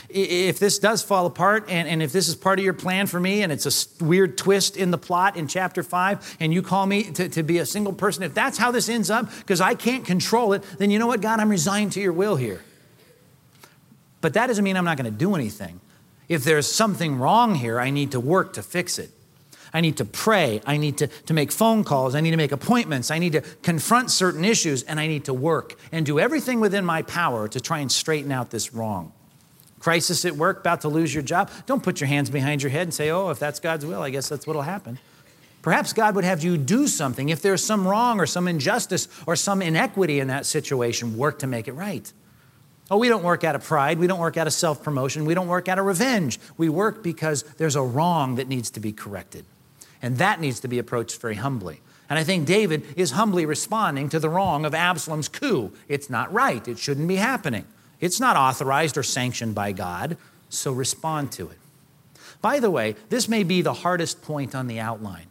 if 0.09 0.59
this 0.59 0.79
does 0.79 1.03
fall 1.03 1.27
apart 1.27 1.65
and, 1.69 1.89
and 1.89 2.03
if 2.03 2.13
this 2.13 2.29
is 2.29 2.35
part 2.35 2.59
of 2.59 2.65
your 2.65 2.75
plan 2.75 3.07
for 3.07 3.19
me 3.19 3.43
and 3.43 3.53
it's 3.53 3.67
a 3.67 4.05
weird 4.05 4.39
twist 4.39 4.77
in 4.77 4.91
the 4.91 4.99
plot 4.99 5.37
in 5.37 5.49
chapter 5.49 5.83
5 5.83 6.37
and 6.41 6.55
you 6.55 6.63
call 6.63 6.87
me 6.87 7.05
to, 7.13 7.29
to 7.29 7.43
be 7.43 7.59
a 7.59 7.67
single 7.67 7.93
person, 7.93 8.23
if 8.23 8.33
that's 8.33 8.57
how 8.57 8.71
this 8.71 8.89
ends 8.89 9.11
up 9.11 9.29
because 9.39 9.61
I 9.61 9.75
can't 9.75 10.05
control 10.05 10.53
it, 10.53 10.63
then 10.79 10.91
you 10.91 10.99
know 10.99 11.07
what, 11.07 11.21
God, 11.21 11.41
I'm 11.41 11.51
resigned 11.51 11.93
to 11.93 12.01
your 12.01 12.13
will 12.13 12.37
here. 12.37 12.63
But 14.21 14.35
that 14.35 14.47
doesn't 14.47 14.65
mean 14.65 14.77
I'm 14.77 14.85
not 14.85 14.97
going 14.97 15.11
to 15.11 15.17
do 15.17 15.35
anything. 15.35 15.81
If 16.29 16.45
there's 16.45 16.71
something 16.71 17.19
wrong 17.19 17.55
here, 17.55 17.81
I 17.81 17.91
need 17.91 18.13
to 18.13 18.21
work 18.21 18.55
to 18.55 18.63
fix 18.63 18.99
it. 18.99 19.11
I 19.77 19.83
need 19.83 19.99
to 19.99 20.07
pray. 20.07 20.63
I 20.65 20.79
need 20.79 20.97
to, 20.99 21.07
to 21.07 21.35
make 21.35 21.53
phone 21.53 21.85
calls. 21.85 22.15
I 22.15 22.23
need 22.23 22.31
to 22.31 22.39
make 22.39 22.51
appointments. 22.51 23.11
I 23.11 23.19
need 23.19 23.33
to 23.33 23.43
confront 23.63 24.11
certain 24.11 24.43
issues, 24.43 24.83
and 24.83 24.99
I 24.99 25.07
need 25.07 25.27
to 25.27 25.35
work 25.35 25.79
and 25.93 26.07
do 26.07 26.19
everything 26.19 26.61
within 26.61 26.83
my 26.83 27.03
power 27.03 27.47
to 27.47 27.61
try 27.61 27.81
and 27.81 27.93
straighten 27.93 28.33
out 28.33 28.49
this 28.49 28.73
wrong. 28.73 29.13
Crisis 29.79 30.25
at 30.25 30.33
work, 30.33 30.61
about 30.61 30.81
to 30.81 30.89
lose 30.89 31.13
your 31.13 31.23
job. 31.23 31.51
Don't 31.67 31.83
put 31.83 32.01
your 32.01 32.09
hands 32.09 32.31
behind 32.31 32.63
your 32.63 32.71
head 32.71 32.85
and 32.85 32.95
say, 32.95 33.11
oh, 33.11 33.29
if 33.29 33.39
that's 33.39 33.61
God's 33.61 33.85
will, 33.85 34.01
I 34.01 34.09
guess 34.09 34.31
that's 34.31 34.47
what'll 34.47 34.63
happen. 34.63 34.99
Perhaps 35.61 35.93
God 35.93 36.15
would 36.15 36.25
have 36.25 36.43
you 36.43 36.57
do 36.57 36.87
something. 36.87 37.29
If 37.29 37.43
there's 37.43 37.63
some 37.63 37.87
wrong 37.87 38.19
or 38.19 38.25
some 38.25 38.49
injustice 38.49 39.09
or 39.27 39.37
some 39.37 39.61
inequity 39.61 40.21
in 40.21 40.29
that 40.29 40.47
situation, 40.47 41.19
work 41.19 41.41
to 41.41 41.47
make 41.47 41.69
it 41.69 41.75
right. 41.75 42.11
Oh, 42.91 42.97
we 42.97 43.11
don't 43.11 43.23
work 43.23 43.45
out 43.45 43.55
of 43.55 43.63
pride. 43.63 43.99
We 43.99 44.07
don't 44.07 44.21
work 44.21 44.39
out 44.39 44.47
of 44.47 44.55
self 44.55 44.83
promotion. 44.83 45.27
We 45.27 45.35
don't 45.35 45.49
work 45.49 45.69
out 45.69 45.79
of 45.79 45.85
revenge. 45.85 46.41
We 46.57 46.71
work 46.71 47.03
because 47.03 47.43
there's 47.59 47.77
a 47.77 47.83
wrong 47.83 48.37
that 48.37 48.49
needs 48.49 48.71
to 48.71 48.81
be 48.81 48.93
corrected. 48.93 49.45
And 50.03 50.19
that 50.19 50.41
needs 50.41 50.61
to 50.61 50.69
be 50.69 50.79
approached 50.79 51.21
very 51.21 51.37
humbly. 51.37 51.81
And 52.09 52.19
I 52.19 52.25
think 52.25 52.47
David 52.47 52.85
is 52.97 53.13
humbly 53.13 53.47
responding 53.47 54.09
to 54.11 54.21
the 54.21 54.29
wrong 54.29 54.65
of 54.65 54.75
Absalom's 54.75 55.29
coup. 55.29 55.73
It's 55.89 56.09
not 56.09 56.33
right. 56.33 56.67
It 56.69 56.79
shouldn't 56.79 57.09
be 57.09 57.17
happening. 57.17 57.65
It's 58.01 58.21
not 58.21 58.37
authorized 58.37 58.97
or 58.97 59.03
sanctioned 59.03 59.55
by 59.55 59.73
God, 59.73 60.17
so 60.49 60.73
respond 60.73 61.33
to 61.33 61.49
it. 61.49 61.59
By 62.41 62.61
the 62.61 62.71
way, 62.71 62.95
this 63.09 63.29
may 63.29 63.43
be 63.43 63.63
the 63.63 63.73
hardest 63.73 64.23
point 64.23 64.55
on 64.55 64.67
the 64.67 64.79
outline 64.79 65.27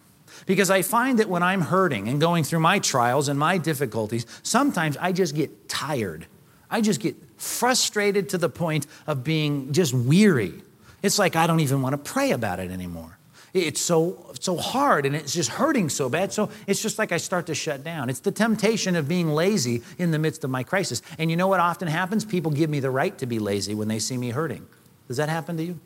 because 0.46 0.70
I 0.70 0.82
find 0.82 1.20
that 1.20 1.30
when 1.30 1.44
I'm 1.44 1.62
hurting 1.62 2.08
and 2.08 2.20
going 2.20 2.44
through 2.44 2.60
my 2.60 2.80
trials 2.80 3.30
and 3.30 3.40
my 3.40 3.58
difficulties, 3.58 4.26
sometimes 4.44 4.98
I 4.98 5.12
just 5.12 5.36
get 5.36 5.70
tired. 5.70 6.26
I 6.70 6.82
just 6.82 7.00
get 7.00 7.16
frustrated 7.38 8.30
to 8.30 8.38
the 8.38 8.50
point 8.50 8.88
of 9.08 9.24
being 9.24 9.72
just 9.72 9.94
weary. 9.94 10.62
It's 11.02 11.20
like 11.20 11.36
I 11.36 11.48
don't 11.48 11.60
even 11.60 11.82
want 11.82 11.94
to 11.94 12.12
pray 12.12 12.32
about 12.32 12.60
it 12.60 12.72
anymore. 12.72 13.15
It's 13.56 13.80
so, 13.80 14.34
so 14.42 14.58
hard 14.58 15.06
and 15.06 15.16
it's 15.16 15.34
just 15.34 15.50
hurting 15.50 15.88
so 15.88 16.10
bad. 16.10 16.34
So 16.34 16.50
it's 16.68 16.82
just 16.82 17.00
like 17.00 17.14
I 17.14 17.18
start 17.18 17.46
to 17.46 17.56
shut 17.56 17.86
down. 17.86 18.10
It's 18.10 18.20
the 18.20 18.32
temptation 18.32 18.98
of 18.98 19.08
being 19.08 19.30
lazy 19.30 19.82
in 19.98 20.12
the 20.12 20.20
midst 20.20 20.44
of 20.44 20.50
my 20.50 20.62
crisis. 20.62 21.02
And 21.18 21.32
you 21.32 21.38
know 21.38 21.48
what 21.48 21.62
often 21.62 21.88
happens? 21.88 22.26
People 22.26 22.52
give 22.52 22.70
me 22.70 22.82
the 22.82 22.90
right 22.90 23.18
to 23.18 23.26
be 23.26 23.40
lazy 23.40 23.74
when 23.74 23.88
they 23.88 23.98
see 23.98 24.18
me 24.18 24.32
hurting. 24.32 24.68
Does 25.08 25.16
that 25.18 25.30
happen 25.30 25.56
to 25.56 25.64
you? 25.64 25.80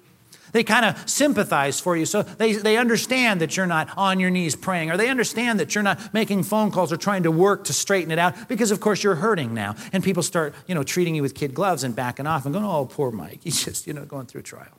They 0.51 0.63
kind 0.63 0.83
of 0.83 1.07
sympathize 1.07 1.79
for 1.79 1.95
you. 1.95 2.07
So 2.07 2.23
they, 2.23 2.53
they 2.53 2.77
understand 2.77 3.39
that 3.41 3.55
you're 3.55 3.67
not 3.67 3.95
on 3.95 4.19
your 4.19 4.31
knees 4.31 4.55
praying, 4.55 4.89
or 4.89 4.97
they 4.97 5.07
understand 5.07 5.59
that 5.59 5.75
you're 5.75 5.83
not 5.83 6.11
making 6.11 6.41
phone 6.41 6.71
calls 6.71 6.91
or 6.91 6.97
trying 6.97 7.21
to 7.21 7.31
work 7.31 7.65
to 7.65 7.73
straighten 7.73 8.09
it 8.09 8.17
out 8.17 8.49
because, 8.49 8.71
of 8.71 8.79
course, 8.79 9.03
you're 9.03 9.13
hurting 9.13 9.53
now. 9.53 9.75
And 9.93 10.03
people 10.03 10.23
start, 10.23 10.55
you 10.65 10.73
know, 10.73 10.81
treating 10.81 11.13
you 11.13 11.21
with 11.21 11.35
kid 11.35 11.53
gloves 11.53 11.83
and 11.83 11.95
backing 11.95 12.25
off 12.25 12.45
and 12.45 12.53
going, 12.53 12.65
oh, 12.65 12.87
poor 12.87 13.11
Mike. 13.11 13.41
He's 13.43 13.63
just, 13.63 13.85
you 13.85 13.93
know, 13.93 14.05
going 14.05 14.25
through 14.25 14.41
trial. 14.41 14.78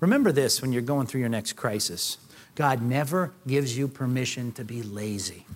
Remember 0.00 0.32
this 0.32 0.62
when 0.62 0.72
you're 0.72 0.82
going 0.82 1.06
through 1.06 1.20
your 1.20 1.28
next 1.28 1.54
crisis 1.54 2.18
God 2.54 2.82
never 2.82 3.32
gives 3.46 3.78
you 3.78 3.86
permission 3.86 4.50
to 4.52 4.64
be 4.64 4.82
lazy. 4.82 5.46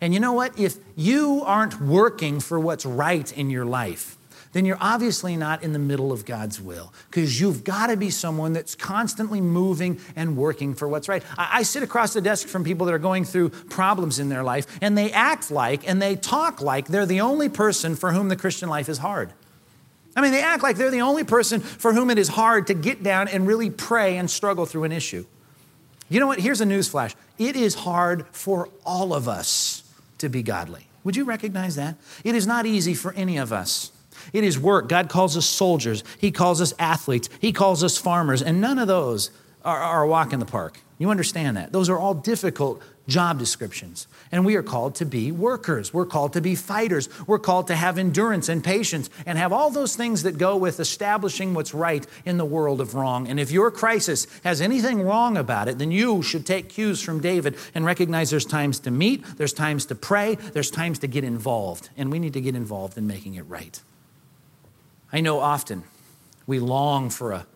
And 0.00 0.14
you 0.14 0.20
know 0.20 0.32
what? 0.32 0.58
If 0.58 0.76
you 0.96 1.42
aren't 1.44 1.78
working 1.82 2.40
for 2.40 2.58
what's 2.58 2.86
right 2.86 3.30
in 3.36 3.50
your 3.50 3.66
life, 3.66 4.16
then 4.52 4.64
you're 4.64 4.78
obviously 4.80 5.36
not 5.36 5.62
in 5.62 5.74
the 5.74 5.78
middle 5.78 6.12
of 6.12 6.24
God's 6.24 6.60
will 6.60 6.92
because 7.10 7.40
you've 7.40 7.62
got 7.62 7.88
to 7.88 7.96
be 7.96 8.08
someone 8.08 8.54
that's 8.54 8.74
constantly 8.74 9.40
moving 9.40 10.00
and 10.16 10.36
working 10.36 10.74
for 10.74 10.88
what's 10.88 11.08
right. 11.08 11.22
I, 11.36 11.58
I, 11.58 11.62
sit 11.62 11.82
across 11.82 12.14
the 12.14 12.20
desk 12.20 12.48
from 12.48 12.64
people 12.64 12.86
that 12.86 12.94
are 12.94 12.98
going 12.98 13.24
through 13.24 13.50
problems 13.50 14.18
in 14.18 14.28
their 14.28 14.42
life 14.42 14.66
and 14.80 14.96
they 14.96 15.12
act 15.12 15.50
like 15.50 15.86
and 15.86 16.00
they 16.00 16.16
talk 16.16 16.60
like 16.60 16.88
they're 16.88 17.06
the 17.06 17.20
only 17.20 17.48
person 17.48 17.94
for 17.94 18.12
whom 18.12 18.28
the 18.28 18.36
Christian 18.36 18.68
life 18.68 18.88
is 18.88 18.98
hard. 18.98 19.32
I 20.16 20.20
mean, 20.20 20.32
they 20.32 20.42
act 20.42 20.62
like 20.62 20.76
they're 20.76 20.90
the 20.90 21.02
only 21.02 21.24
person 21.24 21.60
for 21.60 21.92
whom 21.92 22.10
it 22.10 22.18
is 22.18 22.28
hard 22.28 22.66
to 22.66 22.74
get 22.74 23.02
down 23.02 23.28
and 23.28 23.46
really 23.46 23.70
pray 23.70 24.16
and 24.16 24.30
struggle 24.30 24.66
through 24.66 24.84
an 24.84 24.92
issue. 24.92 25.24
You 26.08 26.18
know 26.18 26.26
what? 26.26 26.40
Here's 26.40 26.60
a 26.60 26.66
newsflash 26.66 27.14
it 27.38 27.56
is 27.56 27.74
hard 27.74 28.26
for 28.32 28.68
all 28.84 29.14
of 29.14 29.28
us 29.28 29.82
to 30.18 30.28
be 30.28 30.42
godly. 30.42 30.88
Would 31.04 31.16
you 31.16 31.24
recognize 31.24 31.76
that? 31.76 31.96
It 32.24 32.34
is 32.34 32.46
not 32.46 32.66
easy 32.66 32.94
for 32.94 33.12
any 33.14 33.38
of 33.38 33.52
us. 33.52 33.92
It 34.32 34.44
is 34.44 34.58
work. 34.58 34.88
God 34.88 35.08
calls 35.08 35.36
us 35.36 35.46
soldiers, 35.46 36.04
He 36.18 36.30
calls 36.30 36.60
us 36.60 36.74
athletes, 36.78 37.28
He 37.40 37.52
calls 37.52 37.82
us 37.82 37.96
farmers, 37.96 38.42
and 38.42 38.60
none 38.60 38.78
of 38.78 38.88
those 38.88 39.30
are, 39.64 39.78
are 39.78 40.02
a 40.02 40.08
walk 40.08 40.32
in 40.32 40.40
the 40.40 40.46
park. 40.46 40.80
You 40.98 41.10
understand 41.10 41.56
that? 41.56 41.72
Those 41.72 41.88
are 41.88 41.98
all 41.98 42.12
difficult 42.14 42.82
job 43.10 43.38
descriptions. 43.38 44.06
And 44.32 44.46
we 44.46 44.54
are 44.56 44.62
called 44.62 44.94
to 44.96 45.04
be 45.04 45.32
workers. 45.32 45.92
We're 45.92 46.06
called 46.06 46.32
to 46.34 46.40
be 46.40 46.54
fighters. 46.54 47.08
We're 47.26 47.38
called 47.38 47.66
to 47.66 47.74
have 47.74 47.98
endurance 47.98 48.48
and 48.48 48.62
patience 48.64 49.10
and 49.26 49.36
have 49.36 49.52
all 49.52 49.70
those 49.70 49.96
things 49.96 50.22
that 50.22 50.38
go 50.38 50.56
with 50.56 50.80
establishing 50.80 51.52
what's 51.52 51.74
right 51.74 52.06
in 52.24 52.38
the 52.38 52.44
world 52.44 52.80
of 52.80 52.94
wrong. 52.94 53.28
And 53.28 53.38
if 53.38 53.50
your 53.50 53.70
crisis 53.70 54.26
has 54.44 54.60
anything 54.60 55.02
wrong 55.02 55.36
about 55.36 55.68
it, 55.68 55.78
then 55.78 55.90
you 55.90 56.22
should 56.22 56.46
take 56.46 56.68
cues 56.68 57.02
from 57.02 57.20
David 57.20 57.56
and 57.74 57.84
recognize 57.84 58.30
there's 58.30 58.46
times 58.46 58.78
to 58.80 58.90
meet, 58.90 59.24
there's 59.36 59.52
times 59.52 59.86
to 59.86 59.94
pray, 59.94 60.36
there's 60.36 60.70
times 60.70 61.00
to 61.00 61.06
get 61.06 61.24
involved. 61.24 61.90
And 61.96 62.10
we 62.10 62.18
need 62.18 62.32
to 62.34 62.40
get 62.40 62.54
involved 62.54 62.96
in 62.96 63.06
making 63.06 63.34
it 63.34 63.42
right. 63.42 63.80
I 65.12 65.20
know 65.20 65.40
often 65.40 65.82
we 66.46 66.60
long 66.60 67.10
for 67.10 67.32
a, 67.32 67.46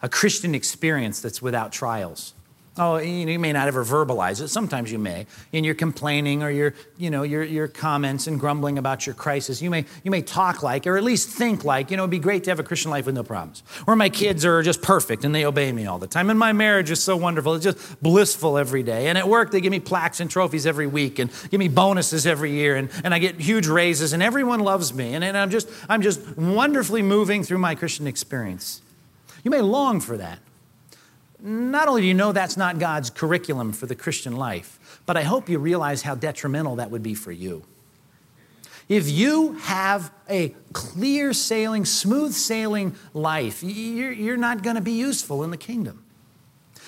a 0.00 0.08
Christian 0.08 0.54
experience 0.54 1.20
that's 1.20 1.42
without 1.42 1.72
trials. 1.72 2.32
Oh, 2.78 2.98
you 2.98 3.38
may 3.40 3.52
not 3.52 3.66
ever 3.66 3.84
verbalize 3.84 4.40
it. 4.40 4.48
Sometimes 4.48 4.92
you 4.92 4.98
may. 4.98 5.26
In 5.52 5.64
your 5.64 5.74
complaining 5.74 6.44
or 6.44 6.50
your, 6.50 6.74
you 6.96 7.10
know, 7.10 7.24
your, 7.24 7.42
your 7.42 7.66
comments 7.66 8.28
and 8.28 8.38
grumbling 8.38 8.78
about 8.78 9.04
your 9.04 9.14
crisis, 9.14 9.60
you 9.60 9.68
may, 9.68 9.84
you 10.04 10.12
may 10.12 10.22
talk 10.22 10.62
like, 10.62 10.86
or 10.86 10.96
at 10.96 11.02
least 11.02 11.28
think 11.28 11.64
like, 11.64 11.90
you 11.90 11.96
know, 11.96 12.04
it'd 12.04 12.10
be 12.10 12.20
great 12.20 12.44
to 12.44 12.50
have 12.50 12.60
a 12.60 12.62
Christian 12.62 12.92
life 12.92 13.06
with 13.06 13.16
no 13.16 13.24
problems. 13.24 13.64
Or 13.88 13.96
my 13.96 14.08
kids 14.08 14.44
are 14.44 14.62
just 14.62 14.80
perfect 14.80 15.24
and 15.24 15.34
they 15.34 15.44
obey 15.44 15.72
me 15.72 15.86
all 15.86 15.98
the 15.98 16.06
time. 16.06 16.30
And 16.30 16.38
my 16.38 16.52
marriage 16.52 16.90
is 16.90 17.02
so 17.02 17.16
wonderful. 17.16 17.54
It's 17.54 17.64
just 17.64 18.00
blissful 18.00 18.56
every 18.56 18.84
day. 18.84 19.08
And 19.08 19.18
at 19.18 19.28
work, 19.28 19.50
they 19.50 19.60
give 19.60 19.72
me 19.72 19.80
plaques 19.80 20.20
and 20.20 20.30
trophies 20.30 20.64
every 20.64 20.86
week 20.86 21.18
and 21.18 21.30
give 21.50 21.58
me 21.58 21.68
bonuses 21.68 22.26
every 22.26 22.52
year. 22.52 22.76
And, 22.76 22.90
and 23.02 23.12
I 23.12 23.18
get 23.18 23.40
huge 23.40 23.66
raises 23.66 24.12
and 24.12 24.22
everyone 24.22 24.60
loves 24.60 24.94
me. 24.94 25.14
And, 25.14 25.24
and 25.24 25.36
I'm, 25.36 25.50
just, 25.50 25.68
I'm 25.88 26.02
just 26.02 26.36
wonderfully 26.36 27.02
moving 27.02 27.42
through 27.42 27.58
my 27.58 27.74
Christian 27.74 28.06
experience. 28.06 28.82
You 29.42 29.50
may 29.50 29.62
long 29.62 30.00
for 30.00 30.16
that 30.16 30.38
not 31.40 31.88
only 31.88 32.02
do 32.02 32.06
you 32.08 32.14
know 32.14 32.32
that's 32.32 32.56
not 32.56 32.78
God's 32.78 33.10
curriculum 33.10 33.72
for 33.72 33.86
the 33.86 33.94
Christian 33.94 34.36
life, 34.36 35.00
but 35.06 35.16
I 35.16 35.22
hope 35.22 35.48
you 35.48 35.58
realize 35.58 36.02
how 36.02 36.14
detrimental 36.14 36.76
that 36.76 36.90
would 36.90 37.02
be 37.02 37.14
for 37.14 37.32
you. 37.32 37.64
If 38.88 39.08
you 39.08 39.52
have 39.54 40.10
a 40.30 40.54
clear 40.72 41.32
sailing, 41.32 41.84
smooth 41.84 42.32
sailing 42.32 42.96
life, 43.12 43.62
you're, 43.62 44.36
not 44.38 44.62
going 44.62 44.76
to 44.76 44.82
be 44.82 44.92
useful 44.92 45.44
in 45.44 45.50
the 45.50 45.58
kingdom. 45.58 46.04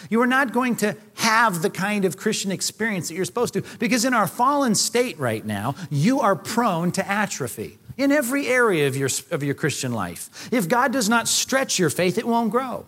You 0.08 0.22
are 0.22 0.26
not 0.26 0.52
going 0.52 0.76
to 0.76 0.96
have 1.16 1.60
the 1.60 1.68
kind 1.68 2.06
of 2.06 2.16
Christian 2.16 2.50
experience 2.50 3.08
that 3.08 3.14
you're 3.14 3.26
supposed 3.26 3.52
to, 3.52 3.62
because 3.78 4.06
in 4.06 4.14
our 4.14 4.26
fallen 4.26 4.74
state 4.74 5.18
right 5.18 5.44
now, 5.44 5.74
you 5.90 6.20
are 6.20 6.34
prone 6.34 6.90
to 6.92 7.06
atrophy 7.06 7.78
in 7.98 8.10
every 8.10 8.46
area 8.46 8.88
of 8.88 8.96
your, 8.96 9.10
of 9.30 9.42
your 9.42 9.54
Christian 9.54 9.92
life. 9.92 10.48
If 10.50 10.68
God 10.68 10.92
does 10.92 11.10
not 11.10 11.28
stretch 11.28 11.78
your 11.78 11.90
faith, 11.90 12.16
it 12.16 12.26
won't 12.26 12.50
grow. 12.50 12.86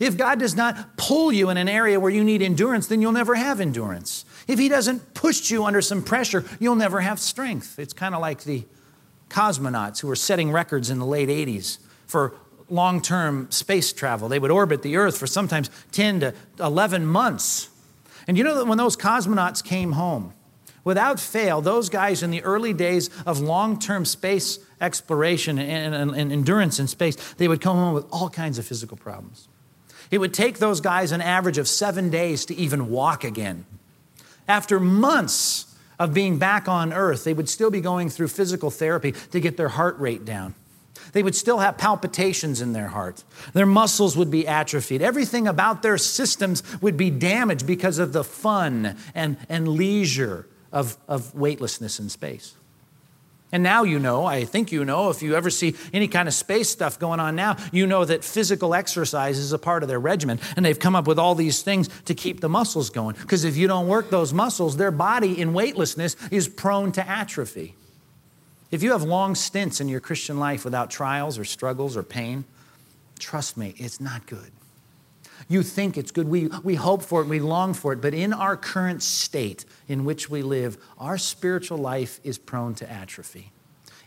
If 0.00 0.16
God 0.16 0.38
does 0.38 0.54
not 0.54 0.96
pull 0.96 1.32
you 1.32 1.50
in 1.50 1.56
an 1.56 1.68
area 1.68 2.00
where 2.00 2.10
you 2.10 2.24
need 2.24 2.42
endurance, 2.42 2.86
then 2.86 3.00
you'll 3.00 3.12
never 3.12 3.34
have 3.34 3.60
endurance. 3.60 4.24
If 4.48 4.58
He 4.58 4.68
doesn't 4.68 5.14
push 5.14 5.50
you 5.50 5.64
under 5.64 5.80
some 5.80 6.02
pressure, 6.02 6.44
you'll 6.60 6.76
never 6.76 7.00
have 7.00 7.20
strength. 7.20 7.78
It's 7.78 7.92
kind 7.92 8.14
of 8.14 8.20
like 8.20 8.44
the 8.44 8.64
cosmonauts 9.28 10.00
who 10.00 10.08
were 10.08 10.16
setting 10.16 10.52
records 10.52 10.90
in 10.90 10.98
the 10.98 11.06
late 11.06 11.28
80s 11.28 11.78
for 12.06 12.34
long 12.68 13.00
term 13.00 13.50
space 13.50 13.92
travel. 13.92 14.28
They 14.28 14.38
would 14.38 14.50
orbit 14.50 14.82
the 14.82 14.96
Earth 14.96 15.18
for 15.18 15.26
sometimes 15.26 15.70
10 15.92 16.20
to 16.20 16.34
11 16.60 17.06
months. 17.06 17.68
And 18.26 18.38
you 18.38 18.44
know 18.44 18.54
that 18.56 18.66
when 18.66 18.78
those 18.78 18.96
cosmonauts 18.96 19.62
came 19.62 19.92
home, 19.92 20.32
without 20.84 21.18
fail, 21.18 21.60
those 21.60 21.88
guys 21.88 22.22
in 22.22 22.30
the 22.30 22.42
early 22.42 22.72
days 22.72 23.10
of 23.26 23.40
long 23.40 23.78
term 23.78 24.04
space 24.04 24.58
exploration 24.80 25.58
and, 25.58 25.94
and, 25.94 26.10
and, 26.14 26.32
endurance 26.32 26.78
in 26.78 26.86
space, 26.86 27.16
they 27.34 27.48
would 27.48 27.60
come 27.60 27.76
home 27.76 27.94
with 27.94 28.06
all 28.10 28.28
kinds 28.28 28.58
of 28.58 28.66
physical 28.66 28.96
problems. 28.96 29.48
It 30.14 30.18
would 30.18 30.32
take 30.32 30.60
those 30.60 30.80
guys 30.80 31.10
an 31.10 31.20
average 31.20 31.58
of 31.58 31.66
seven 31.66 32.08
days 32.08 32.44
to 32.46 32.54
even 32.54 32.88
walk 32.88 33.24
again. 33.24 33.66
After 34.46 34.78
months 34.78 35.74
of 35.98 36.14
being 36.14 36.38
back 36.38 36.68
on 36.68 36.92
earth, 36.92 37.24
they 37.24 37.34
would 37.34 37.48
still 37.48 37.68
be 37.68 37.80
going 37.80 38.10
through 38.10 38.28
physical 38.28 38.70
therapy 38.70 39.10
to 39.32 39.40
get 39.40 39.56
their 39.56 39.70
heart 39.70 39.98
rate 39.98 40.24
down. 40.24 40.54
They 41.10 41.24
would 41.24 41.34
still 41.34 41.58
have 41.58 41.78
palpitations 41.78 42.60
in 42.60 42.74
their 42.74 42.86
heart. 42.86 43.24
Their 43.54 43.66
muscles 43.66 44.16
would 44.16 44.30
be 44.30 44.46
atrophied. 44.46 45.02
Everything 45.02 45.48
about 45.48 45.82
their 45.82 45.98
systems 45.98 46.62
would 46.80 46.96
be 46.96 47.10
damaged 47.10 47.66
because 47.66 47.98
of 47.98 48.12
the 48.12 48.22
fun 48.22 48.96
and, 49.16 49.36
and 49.48 49.66
leisure 49.66 50.46
of, 50.70 50.96
of 51.08 51.34
weightlessness 51.34 51.98
in 51.98 52.08
space. 52.08 52.54
And 53.54 53.62
now 53.62 53.84
you 53.84 54.00
know, 54.00 54.26
I 54.26 54.46
think 54.46 54.72
you 54.72 54.84
know, 54.84 55.10
if 55.10 55.22
you 55.22 55.36
ever 55.36 55.48
see 55.48 55.76
any 55.92 56.08
kind 56.08 56.26
of 56.26 56.34
space 56.34 56.68
stuff 56.68 56.98
going 56.98 57.20
on 57.20 57.36
now, 57.36 57.56
you 57.70 57.86
know 57.86 58.04
that 58.04 58.24
physical 58.24 58.74
exercise 58.74 59.38
is 59.38 59.52
a 59.52 59.60
part 59.60 59.84
of 59.84 59.88
their 59.88 60.00
regimen. 60.00 60.40
And 60.56 60.66
they've 60.66 60.76
come 60.76 60.96
up 60.96 61.06
with 61.06 61.20
all 61.20 61.36
these 61.36 61.62
things 61.62 61.88
to 62.06 62.16
keep 62.16 62.40
the 62.40 62.48
muscles 62.48 62.90
going. 62.90 63.14
Because 63.14 63.44
if 63.44 63.56
you 63.56 63.68
don't 63.68 63.86
work 63.86 64.10
those 64.10 64.32
muscles, 64.32 64.76
their 64.76 64.90
body 64.90 65.40
in 65.40 65.54
weightlessness 65.54 66.16
is 66.32 66.48
prone 66.48 66.90
to 66.92 67.08
atrophy. 67.08 67.76
If 68.72 68.82
you 68.82 68.90
have 68.90 69.04
long 69.04 69.36
stints 69.36 69.80
in 69.80 69.88
your 69.88 70.00
Christian 70.00 70.40
life 70.40 70.64
without 70.64 70.90
trials 70.90 71.38
or 71.38 71.44
struggles 71.44 71.96
or 71.96 72.02
pain, 72.02 72.46
trust 73.20 73.56
me, 73.56 73.72
it's 73.76 74.00
not 74.00 74.26
good. 74.26 74.50
You 75.48 75.62
think 75.62 75.98
it's 75.98 76.10
good. 76.10 76.28
We, 76.28 76.48
we 76.62 76.74
hope 76.74 77.02
for 77.02 77.22
it, 77.22 77.28
we 77.28 77.40
long 77.40 77.74
for 77.74 77.92
it, 77.92 78.00
but 78.00 78.14
in 78.14 78.32
our 78.32 78.56
current 78.56 79.02
state 79.02 79.64
in 79.88 80.04
which 80.04 80.30
we 80.30 80.42
live, 80.42 80.78
our 80.98 81.18
spiritual 81.18 81.78
life 81.78 82.20
is 82.24 82.38
prone 82.38 82.74
to 82.76 82.90
atrophy. 82.90 83.52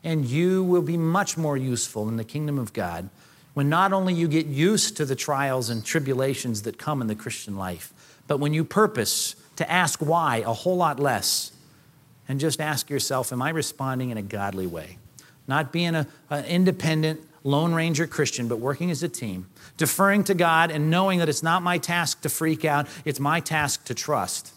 And 0.04 0.26
you 0.26 0.64
will 0.64 0.82
be 0.82 0.98
much 0.98 1.38
more 1.38 1.58
useful 1.58 2.08
in 2.10 2.18
the 2.18 2.24
kingdom 2.24 2.58
of 2.58 2.74
God 2.74 3.10
when 3.54 3.70
not 3.70 3.92
only 3.92 4.14
you 4.14 4.28
get 4.28 4.46
used 4.46 4.98
to 4.98 5.06
the 5.06 5.16
trials 5.16 5.70
and 5.70 5.84
tribulations 5.84 6.62
that 6.64 6.78
come 6.78 7.02
in 7.02 7.08
the 7.08 7.16
Christian 7.16 7.58
life, 7.58 7.92
but 8.28 8.40
when 8.40 8.54
you 8.54 8.64
purpose 8.64 9.36
to 9.56 9.70
ask 9.70 10.00
why 10.00 10.44
a 10.46 10.54
whole 10.54 10.78
lot 10.78 11.00
less 11.00 11.52
and 12.28 12.40
just 12.40 12.62
ask 12.62 12.90
yourself, 12.90 13.32
Am 13.32 13.42
I 13.42 13.50
responding 13.50 14.12
in 14.12 14.18
a 14.18 14.22
godly 14.22 14.68
way? 14.68 14.98
Not 15.48 15.72
being 15.72 15.96
an 15.96 16.46
independent, 16.46 17.22
Lone 17.48 17.74
Ranger 17.74 18.08
Christian, 18.08 18.50
but 18.50 18.60
working 18.60 18.92
as 18.92 19.02
a 19.04 19.08
team, 19.08 19.48
deferring 19.78 20.26
to 20.26 20.34
God 20.34 20.70
and 20.70 20.90
knowing 20.90 21.20
that 21.20 21.30
it's 21.30 21.42
not 21.42 21.64
my 21.64 21.78
task 21.78 22.20
to 22.24 22.30
freak 22.30 22.66
out, 22.66 22.90
it's 23.06 23.22
my 23.22 23.40
task 23.40 23.86
to 23.86 23.94
trust. 23.94 24.52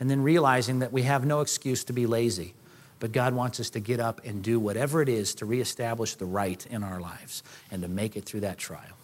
And 0.00 0.08
then 0.08 0.22
realizing 0.22 0.78
that 0.78 0.90
we 0.90 1.02
have 1.02 1.26
no 1.26 1.42
excuse 1.42 1.84
to 1.84 1.92
be 1.92 2.06
lazy, 2.06 2.54
but 2.98 3.12
God 3.12 3.34
wants 3.34 3.60
us 3.60 3.68
to 3.70 3.80
get 3.80 4.00
up 4.00 4.22
and 4.24 4.42
do 4.42 4.58
whatever 4.58 5.02
it 5.02 5.10
is 5.10 5.34
to 5.34 5.44
reestablish 5.44 6.14
the 6.14 6.24
right 6.24 6.64
in 6.70 6.82
our 6.82 6.98
lives 6.98 7.42
and 7.70 7.82
to 7.82 7.88
make 7.88 8.16
it 8.16 8.24
through 8.24 8.40
that 8.40 8.56
trial. 8.56 8.96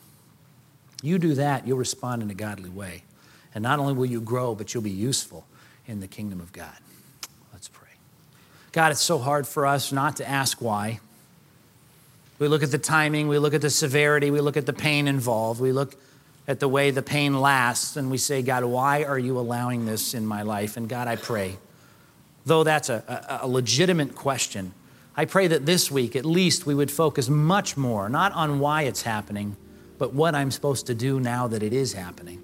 You 1.03 1.19
do 1.19 1.35
that, 1.35 1.67
you'll 1.67 1.77
respond 1.77 2.23
in 2.23 2.31
a 2.31 2.35
godly 2.35 2.71
way. 2.71 3.05
And 3.55 3.63
not 3.63 3.81
only 3.81 3.93
will 3.93 4.07
you 4.07 4.23
grow, 4.23 4.55
but 4.55 4.73
you'll 4.73 4.83
be 4.83 4.91
useful 4.91 5.47
in 5.87 6.01
the 6.01 6.09
kingdom 6.09 6.41
of 6.41 6.53
God. 6.53 6.79
Let's 7.53 7.69
pray. 7.69 7.91
God, 8.73 8.93
it's 8.93 9.03
so 9.03 9.19
hard 9.19 9.47
for 9.47 9.67
us 9.67 9.93
not 9.93 10.17
to 10.17 10.27
ask 10.27 10.63
why. 10.63 11.01
We 12.39 12.49
look 12.49 12.63
at 12.63 12.71
the 12.71 12.79
timing, 12.79 13.29
we 13.29 13.39
look 13.39 13.55
at 13.55 13.63
the 13.63 13.71
severity, 13.71 14.31
we 14.31 14.41
look 14.41 14.57
at 14.57 14.67
the 14.67 14.73
pain 14.73 15.09
involved, 15.09 15.61
we 15.61 15.73
look 15.73 15.97
at 16.47 16.61
the 16.61 16.69
way 16.69 16.91
the 16.91 17.03
pain 17.03 17.41
lasts, 17.41 17.97
and 17.97 18.11
we 18.11 18.19
say, 18.19 18.43
God, 18.43 18.65
why 18.65 19.05
are 19.05 19.19
you 19.19 19.39
allowing 19.39 19.87
this 19.87 20.15
in 20.15 20.27
my 20.27 20.43
life? 20.43 20.77
And 20.77 20.89
God, 20.89 21.09
I 21.09 21.17
pray, 21.17 21.59
though 22.47 22.65
that's 22.65 22.89
a, 22.89 23.39
a, 23.43 23.47
a 23.47 23.49
legitimate 23.49 24.15
question, 24.15 24.73
I 25.17 25.25
pray 25.25 25.49
that 25.49 25.67
this 25.67 25.91
week 25.91 26.15
at 26.15 26.25
least 26.25 26.65
we 26.65 26.75
would 26.75 26.91
focus 26.93 27.29
much 27.29 27.77
more, 27.77 28.09
not 28.09 28.33
on 28.33 28.61
why 28.61 28.83
it's 28.83 29.03
happening, 29.03 29.57
but 29.99 30.15
what 30.15 30.37
I'm 30.37 30.53
supposed 30.53 30.87
to 30.87 30.95
do 30.95 31.19
now 31.19 31.49
that 31.49 31.63
it 31.63 31.73
is 31.73 31.93
happening. 31.93 32.41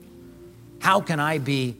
How 0.80 1.00
can 1.00 1.20
I 1.20 1.38
be 1.38 1.76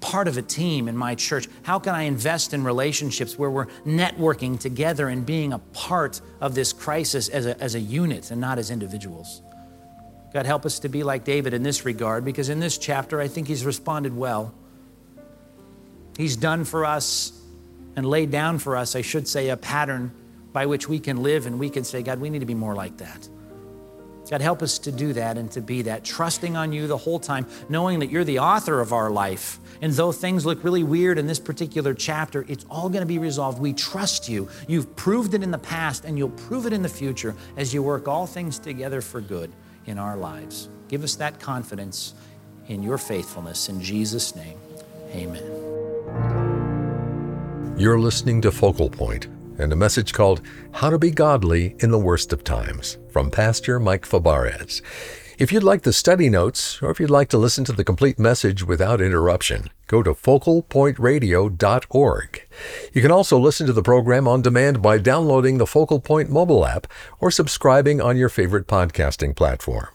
part 0.00 0.28
of 0.28 0.36
a 0.36 0.42
team 0.42 0.88
in 0.88 0.96
my 0.96 1.14
church? 1.14 1.48
How 1.62 1.78
can 1.78 1.94
I 1.94 2.02
invest 2.02 2.54
in 2.54 2.64
relationships 2.64 3.38
where 3.38 3.50
we're 3.50 3.66
networking 3.86 4.58
together 4.58 5.08
and 5.08 5.24
being 5.24 5.52
a 5.52 5.58
part 5.58 6.20
of 6.40 6.54
this 6.54 6.72
crisis 6.72 7.28
as 7.28 7.46
a, 7.46 7.60
as 7.60 7.74
a 7.74 7.80
unit 7.80 8.30
and 8.30 8.40
not 8.40 8.58
as 8.58 8.70
individuals? 8.70 9.42
God, 10.32 10.46
help 10.46 10.66
us 10.66 10.80
to 10.80 10.88
be 10.88 11.02
like 11.02 11.24
David 11.24 11.54
in 11.54 11.62
this 11.62 11.84
regard 11.84 12.24
because 12.24 12.48
in 12.48 12.60
this 12.60 12.78
chapter, 12.78 13.20
I 13.20 13.28
think 13.28 13.48
he's 13.48 13.64
responded 13.64 14.16
well. 14.16 14.54
He's 16.16 16.36
done 16.36 16.64
for 16.64 16.84
us 16.84 17.32
and 17.96 18.04
laid 18.06 18.30
down 18.30 18.58
for 18.58 18.76
us, 18.76 18.94
I 18.94 19.02
should 19.02 19.26
say, 19.26 19.48
a 19.48 19.56
pattern 19.56 20.12
by 20.52 20.66
which 20.66 20.88
we 20.88 20.98
can 20.98 21.22
live 21.22 21.46
and 21.46 21.58
we 21.58 21.70
can 21.70 21.84
say, 21.84 22.02
God, 22.02 22.20
we 22.20 22.30
need 22.30 22.40
to 22.40 22.46
be 22.46 22.54
more 22.54 22.74
like 22.74 22.98
that. 22.98 23.28
God, 24.30 24.40
help 24.42 24.62
us 24.62 24.78
to 24.80 24.92
do 24.92 25.12
that 25.14 25.38
and 25.38 25.50
to 25.52 25.60
be 25.60 25.82
that, 25.82 26.04
trusting 26.04 26.56
on 26.56 26.72
you 26.72 26.86
the 26.86 26.96
whole 26.96 27.18
time, 27.18 27.46
knowing 27.68 28.00
that 28.00 28.10
you're 28.10 28.24
the 28.24 28.40
author 28.40 28.80
of 28.80 28.92
our 28.92 29.10
life. 29.10 29.58
And 29.80 29.92
though 29.92 30.12
things 30.12 30.44
look 30.44 30.62
really 30.64 30.82
weird 30.82 31.18
in 31.18 31.26
this 31.26 31.38
particular 31.38 31.94
chapter, 31.94 32.44
it's 32.48 32.66
all 32.70 32.88
going 32.88 33.00
to 33.00 33.06
be 33.06 33.18
resolved. 33.18 33.58
We 33.58 33.72
trust 33.72 34.28
you. 34.28 34.48
You've 34.66 34.94
proved 34.96 35.34
it 35.34 35.42
in 35.42 35.50
the 35.50 35.58
past, 35.58 36.04
and 36.04 36.18
you'll 36.18 36.30
prove 36.30 36.66
it 36.66 36.72
in 36.72 36.82
the 36.82 36.88
future 36.88 37.34
as 37.56 37.72
you 37.72 37.82
work 37.82 38.06
all 38.06 38.26
things 38.26 38.58
together 38.58 39.00
for 39.00 39.20
good 39.20 39.50
in 39.86 39.98
our 39.98 40.16
lives. 40.16 40.68
Give 40.88 41.04
us 41.04 41.14
that 41.16 41.40
confidence 41.40 42.14
in 42.66 42.82
your 42.82 42.98
faithfulness. 42.98 43.68
In 43.68 43.80
Jesus' 43.80 44.36
name, 44.36 44.58
amen. 45.12 45.42
You're 47.78 47.98
listening 48.00 48.42
to 48.42 48.50
Focal 48.50 48.90
Point 48.90 49.28
and 49.58 49.72
a 49.72 49.76
message 49.76 50.12
called 50.12 50.42
How 50.72 50.90
to 50.90 50.98
Be 50.98 51.10
Godly 51.10 51.74
in 51.80 51.90
the 51.90 51.98
Worst 51.98 52.32
of 52.32 52.44
Times 52.44 52.98
from 53.10 53.30
Pastor 53.30 53.80
Mike 53.80 54.06
Fabarez. 54.06 54.82
If 55.38 55.52
you'd 55.52 55.62
like 55.62 55.82
the 55.82 55.92
study 55.92 56.28
notes, 56.28 56.82
or 56.82 56.90
if 56.90 56.98
you'd 56.98 57.10
like 57.10 57.28
to 57.28 57.38
listen 57.38 57.64
to 57.66 57.72
the 57.72 57.84
complete 57.84 58.18
message 58.18 58.64
without 58.64 59.00
interruption, 59.00 59.70
go 59.86 60.02
to 60.02 60.12
focalpointradio.org. 60.12 62.48
You 62.92 63.02
can 63.02 63.12
also 63.12 63.38
listen 63.38 63.68
to 63.68 63.72
the 63.72 63.82
program 63.82 64.26
on 64.26 64.42
demand 64.42 64.82
by 64.82 64.98
downloading 64.98 65.58
the 65.58 65.66
Focal 65.66 66.00
Point 66.00 66.28
mobile 66.28 66.66
app 66.66 66.88
or 67.20 67.30
subscribing 67.30 68.00
on 68.00 68.16
your 68.16 68.28
favorite 68.28 68.66
podcasting 68.66 69.36
platform. 69.36 69.86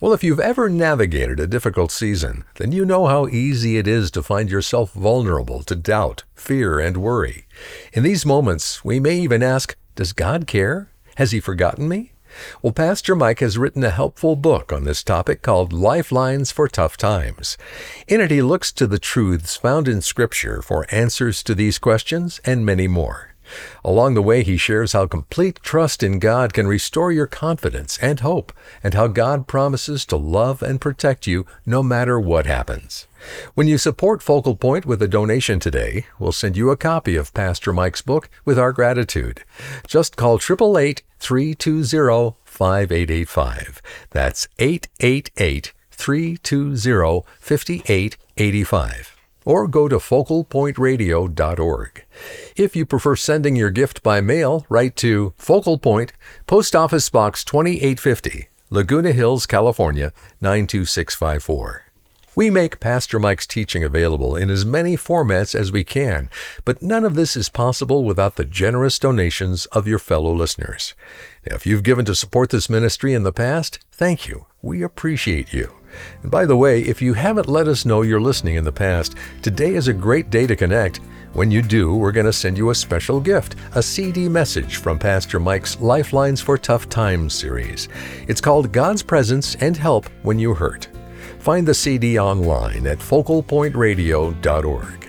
Well, 0.00 0.12
if 0.12 0.22
you've 0.22 0.40
ever 0.40 0.68
navigated 0.68 1.40
a 1.40 1.46
difficult 1.46 1.90
season, 1.90 2.44
then 2.56 2.72
you 2.72 2.84
know 2.84 3.06
how 3.06 3.26
easy 3.28 3.78
it 3.78 3.86
is 3.86 4.10
to 4.12 4.22
find 4.22 4.50
yourself 4.50 4.92
vulnerable 4.92 5.62
to 5.64 5.74
doubt, 5.74 6.24
fear, 6.34 6.78
and 6.78 6.98
worry. 6.98 7.46
In 7.92 8.02
these 8.02 8.26
moments, 8.26 8.84
we 8.84 9.00
may 9.00 9.16
even 9.18 9.42
ask, 9.42 9.76
Does 9.94 10.12
God 10.12 10.46
care? 10.46 10.90
Has 11.16 11.32
He 11.32 11.40
forgotten 11.40 11.88
me? 11.88 12.12
Well, 12.62 12.72
Pastor 12.72 13.14
Mike 13.14 13.40
has 13.40 13.58
written 13.58 13.84
a 13.84 13.90
helpful 13.90 14.36
book 14.36 14.72
on 14.72 14.84
this 14.84 15.02
topic 15.02 15.42
called 15.42 15.72
Lifelines 15.72 16.52
for 16.52 16.68
Tough 16.68 16.96
Times. 16.96 17.56
In 18.06 18.20
it, 18.20 18.30
he 18.30 18.42
looks 18.42 18.72
to 18.72 18.86
the 18.86 18.98
truths 18.98 19.56
found 19.56 19.88
in 19.88 20.02
Scripture 20.02 20.62
for 20.62 20.86
answers 20.90 21.42
to 21.44 21.54
these 21.54 21.78
questions 21.78 22.40
and 22.44 22.66
many 22.66 22.88
more. 22.88 23.35
Along 23.84 24.14
the 24.14 24.22
way, 24.22 24.42
he 24.42 24.56
shares 24.56 24.92
how 24.92 25.06
complete 25.06 25.60
trust 25.62 26.02
in 26.02 26.18
God 26.18 26.52
can 26.52 26.66
restore 26.66 27.12
your 27.12 27.26
confidence 27.26 27.98
and 27.98 28.20
hope, 28.20 28.52
and 28.82 28.94
how 28.94 29.06
God 29.06 29.46
promises 29.46 30.04
to 30.06 30.16
love 30.16 30.62
and 30.62 30.80
protect 30.80 31.26
you 31.26 31.46
no 31.64 31.82
matter 31.82 32.18
what 32.18 32.46
happens. 32.46 33.06
When 33.54 33.66
you 33.66 33.78
support 33.78 34.22
Focal 34.22 34.56
Point 34.56 34.86
with 34.86 35.02
a 35.02 35.08
donation 35.08 35.58
today, 35.58 36.06
we'll 36.18 36.32
send 36.32 36.56
you 36.56 36.70
a 36.70 36.76
copy 36.76 37.16
of 37.16 37.34
Pastor 37.34 37.72
Mike's 37.72 38.02
book 38.02 38.28
with 38.44 38.58
our 38.58 38.72
gratitude. 38.72 39.42
Just 39.86 40.16
call 40.16 40.36
888 40.36 41.02
320 41.18 42.36
5885. 42.44 43.82
That's 44.10 44.48
888 44.58 45.72
320 45.90 47.22
5885 47.40 49.15
or 49.46 49.66
go 49.66 49.88
to 49.88 49.96
focalpointradio.org. 49.96 52.04
If 52.56 52.76
you 52.76 52.84
prefer 52.84 53.16
sending 53.16 53.56
your 53.56 53.70
gift 53.70 54.02
by 54.02 54.20
mail, 54.20 54.66
write 54.68 54.96
to 54.96 55.32
Focal 55.38 55.78
Point, 55.78 56.12
Post 56.46 56.76
Office 56.76 57.08
Box 57.08 57.42
2850, 57.44 58.48
Laguna 58.68 59.12
Hills, 59.12 59.46
California 59.46 60.12
92654. 60.42 61.84
We 62.34 62.50
make 62.50 62.80
Pastor 62.80 63.18
Mike's 63.18 63.46
teaching 63.46 63.82
available 63.82 64.36
in 64.36 64.50
as 64.50 64.66
many 64.66 64.94
formats 64.94 65.58
as 65.58 65.72
we 65.72 65.84
can, 65.84 66.28
but 66.66 66.82
none 66.82 67.02
of 67.02 67.14
this 67.14 67.34
is 67.34 67.48
possible 67.48 68.04
without 68.04 68.36
the 68.36 68.44
generous 68.44 68.98
donations 68.98 69.64
of 69.66 69.86
your 69.86 69.98
fellow 69.98 70.34
listeners. 70.34 70.92
Now, 71.48 71.56
if 71.56 71.64
you've 71.64 71.82
given 71.82 72.04
to 72.04 72.14
support 72.14 72.50
this 72.50 72.68
ministry 72.68 73.14
in 73.14 73.22
the 73.22 73.32
past, 73.32 73.78
thank 73.90 74.28
you. 74.28 74.44
We 74.60 74.82
appreciate 74.82 75.54
you. 75.54 75.76
And 76.22 76.30
by 76.30 76.46
the 76.46 76.56
way, 76.56 76.82
if 76.82 77.02
you 77.02 77.14
haven't 77.14 77.48
let 77.48 77.68
us 77.68 77.84
know 77.84 78.02
you're 78.02 78.20
listening 78.20 78.56
in 78.56 78.64
the 78.64 78.72
past, 78.72 79.14
today 79.42 79.74
is 79.74 79.88
a 79.88 79.92
great 79.92 80.30
day 80.30 80.46
to 80.46 80.56
connect. 80.56 81.00
When 81.32 81.50
you 81.50 81.60
do, 81.60 81.94
we're 81.94 82.12
going 82.12 82.26
to 82.26 82.32
send 82.32 82.56
you 82.56 82.70
a 82.70 82.74
special 82.74 83.20
gift, 83.20 83.56
a 83.74 83.82
CD 83.82 84.28
message 84.28 84.76
from 84.76 84.98
Pastor 84.98 85.38
Mike's 85.38 85.78
Lifelines 85.80 86.40
for 86.40 86.56
Tough 86.56 86.88
Times 86.88 87.34
series. 87.34 87.88
It's 88.26 88.40
called 88.40 88.72
God's 88.72 89.02
Presence 89.02 89.54
and 89.56 89.76
Help 89.76 90.06
When 90.22 90.38
You 90.38 90.54
Hurt. 90.54 90.88
Find 91.38 91.68
the 91.68 91.74
CD 91.74 92.18
online 92.18 92.86
at 92.86 92.98
focalpointradio.org. 92.98 95.05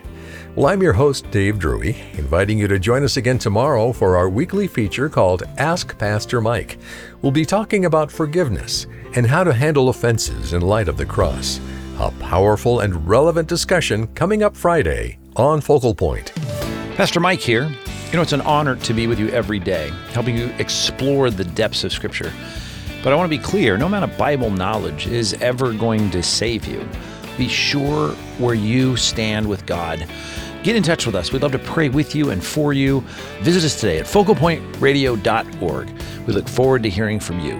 Well, 0.57 0.73
I'm 0.73 0.81
your 0.81 0.93
host, 0.93 1.29
Dave 1.29 1.59
Drury, 1.59 1.95
inviting 2.13 2.57
you 2.57 2.67
to 2.67 2.79
join 2.79 3.03
us 3.03 3.15
again 3.15 3.37
tomorrow 3.37 3.93
for 3.93 4.17
our 4.17 4.27
weekly 4.27 4.65
feature 4.65 5.07
called 5.07 5.43
Ask 5.59 5.95
Pastor 5.99 6.41
Mike. 6.41 6.79
We'll 7.21 7.31
be 7.31 7.45
talking 7.45 7.85
about 7.85 8.11
forgiveness 8.11 8.87
and 9.13 9.27
how 9.27 9.43
to 9.43 9.53
handle 9.53 9.89
offenses 9.89 10.53
in 10.53 10.63
light 10.63 10.87
of 10.87 10.97
the 10.97 11.05
cross. 11.05 11.59
A 11.99 12.09
powerful 12.19 12.79
and 12.79 13.07
relevant 13.07 13.47
discussion 13.47 14.07
coming 14.15 14.41
up 14.41 14.57
Friday 14.57 15.19
on 15.35 15.61
Focal 15.61 15.93
Point. 15.93 16.33
Pastor 16.95 17.19
Mike 17.19 17.41
here. 17.41 17.71
You 18.07 18.13
know, 18.13 18.23
it's 18.23 18.33
an 18.33 18.41
honor 18.41 18.77
to 18.77 18.93
be 18.95 19.05
with 19.05 19.19
you 19.19 19.29
every 19.29 19.59
day, 19.59 19.91
helping 20.11 20.35
you 20.35 20.47
explore 20.57 21.29
the 21.29 21.43
depths 21.43 21.83
of 21.83 21.93
Scripture. 21.93 22.33
But 23.03 23.13
I 23.13 23.15
want 23.15 23.31
to 23.31 23.37
be 23.37 23.43
clear 23.43 23.77
no 23.77 23.85
amount 23.85 24.11
of 24.11 24.17
Bible 24.17 24.49
knowledge 24.49 25.05
is 25.05 25.35
ever 25.35 25.71
going 25.71 26.09
to 26.09 26.23
save 26.23 26.65
you. 26.65 26.83
Be 27.37 27.47
sure 27.47 28.09
where 28.39 28.55
you 28.55 28.97
stand 28.97 29.47
with 29.47 29.67
God 29.67 30.07
Get 30.67 30.75
in 30.75 30.84
touch 30.84 31.06
with 31.06 31.15
us. 31.15 31.32
We'd 31.32 31.43
love 31.43 31.53
to 31.53 31.60
pray 31.60 31.88
with 31.88 32.13
you 32.13 32.32
and 32.32 32.43
for 32.43 32.73
you. 32.73 32.99
Visit 33.39 33.63
us 33.63 33.80
today 33.80 33.99
at 33.99 34.06
focalpointradio.org. 34.06 36.01
We 36.27 36.34
look 36.34 36.49
forward 36.49 36.84
to 36.84 36.89
hearing 36.89 37.21
from 37.21 37.39
you. 37.39 37.58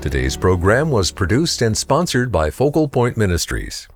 Today's 0.00 0.34
program 0.34 0.90
was 0.90 1.12
produced 1.12 1.60
and 1.60 1.76
sponsored 1.76 2.32
by 2.32 2.48
Focal 2.50 2.88
Point 2.88 3.18
Ministries. 3.18 3.88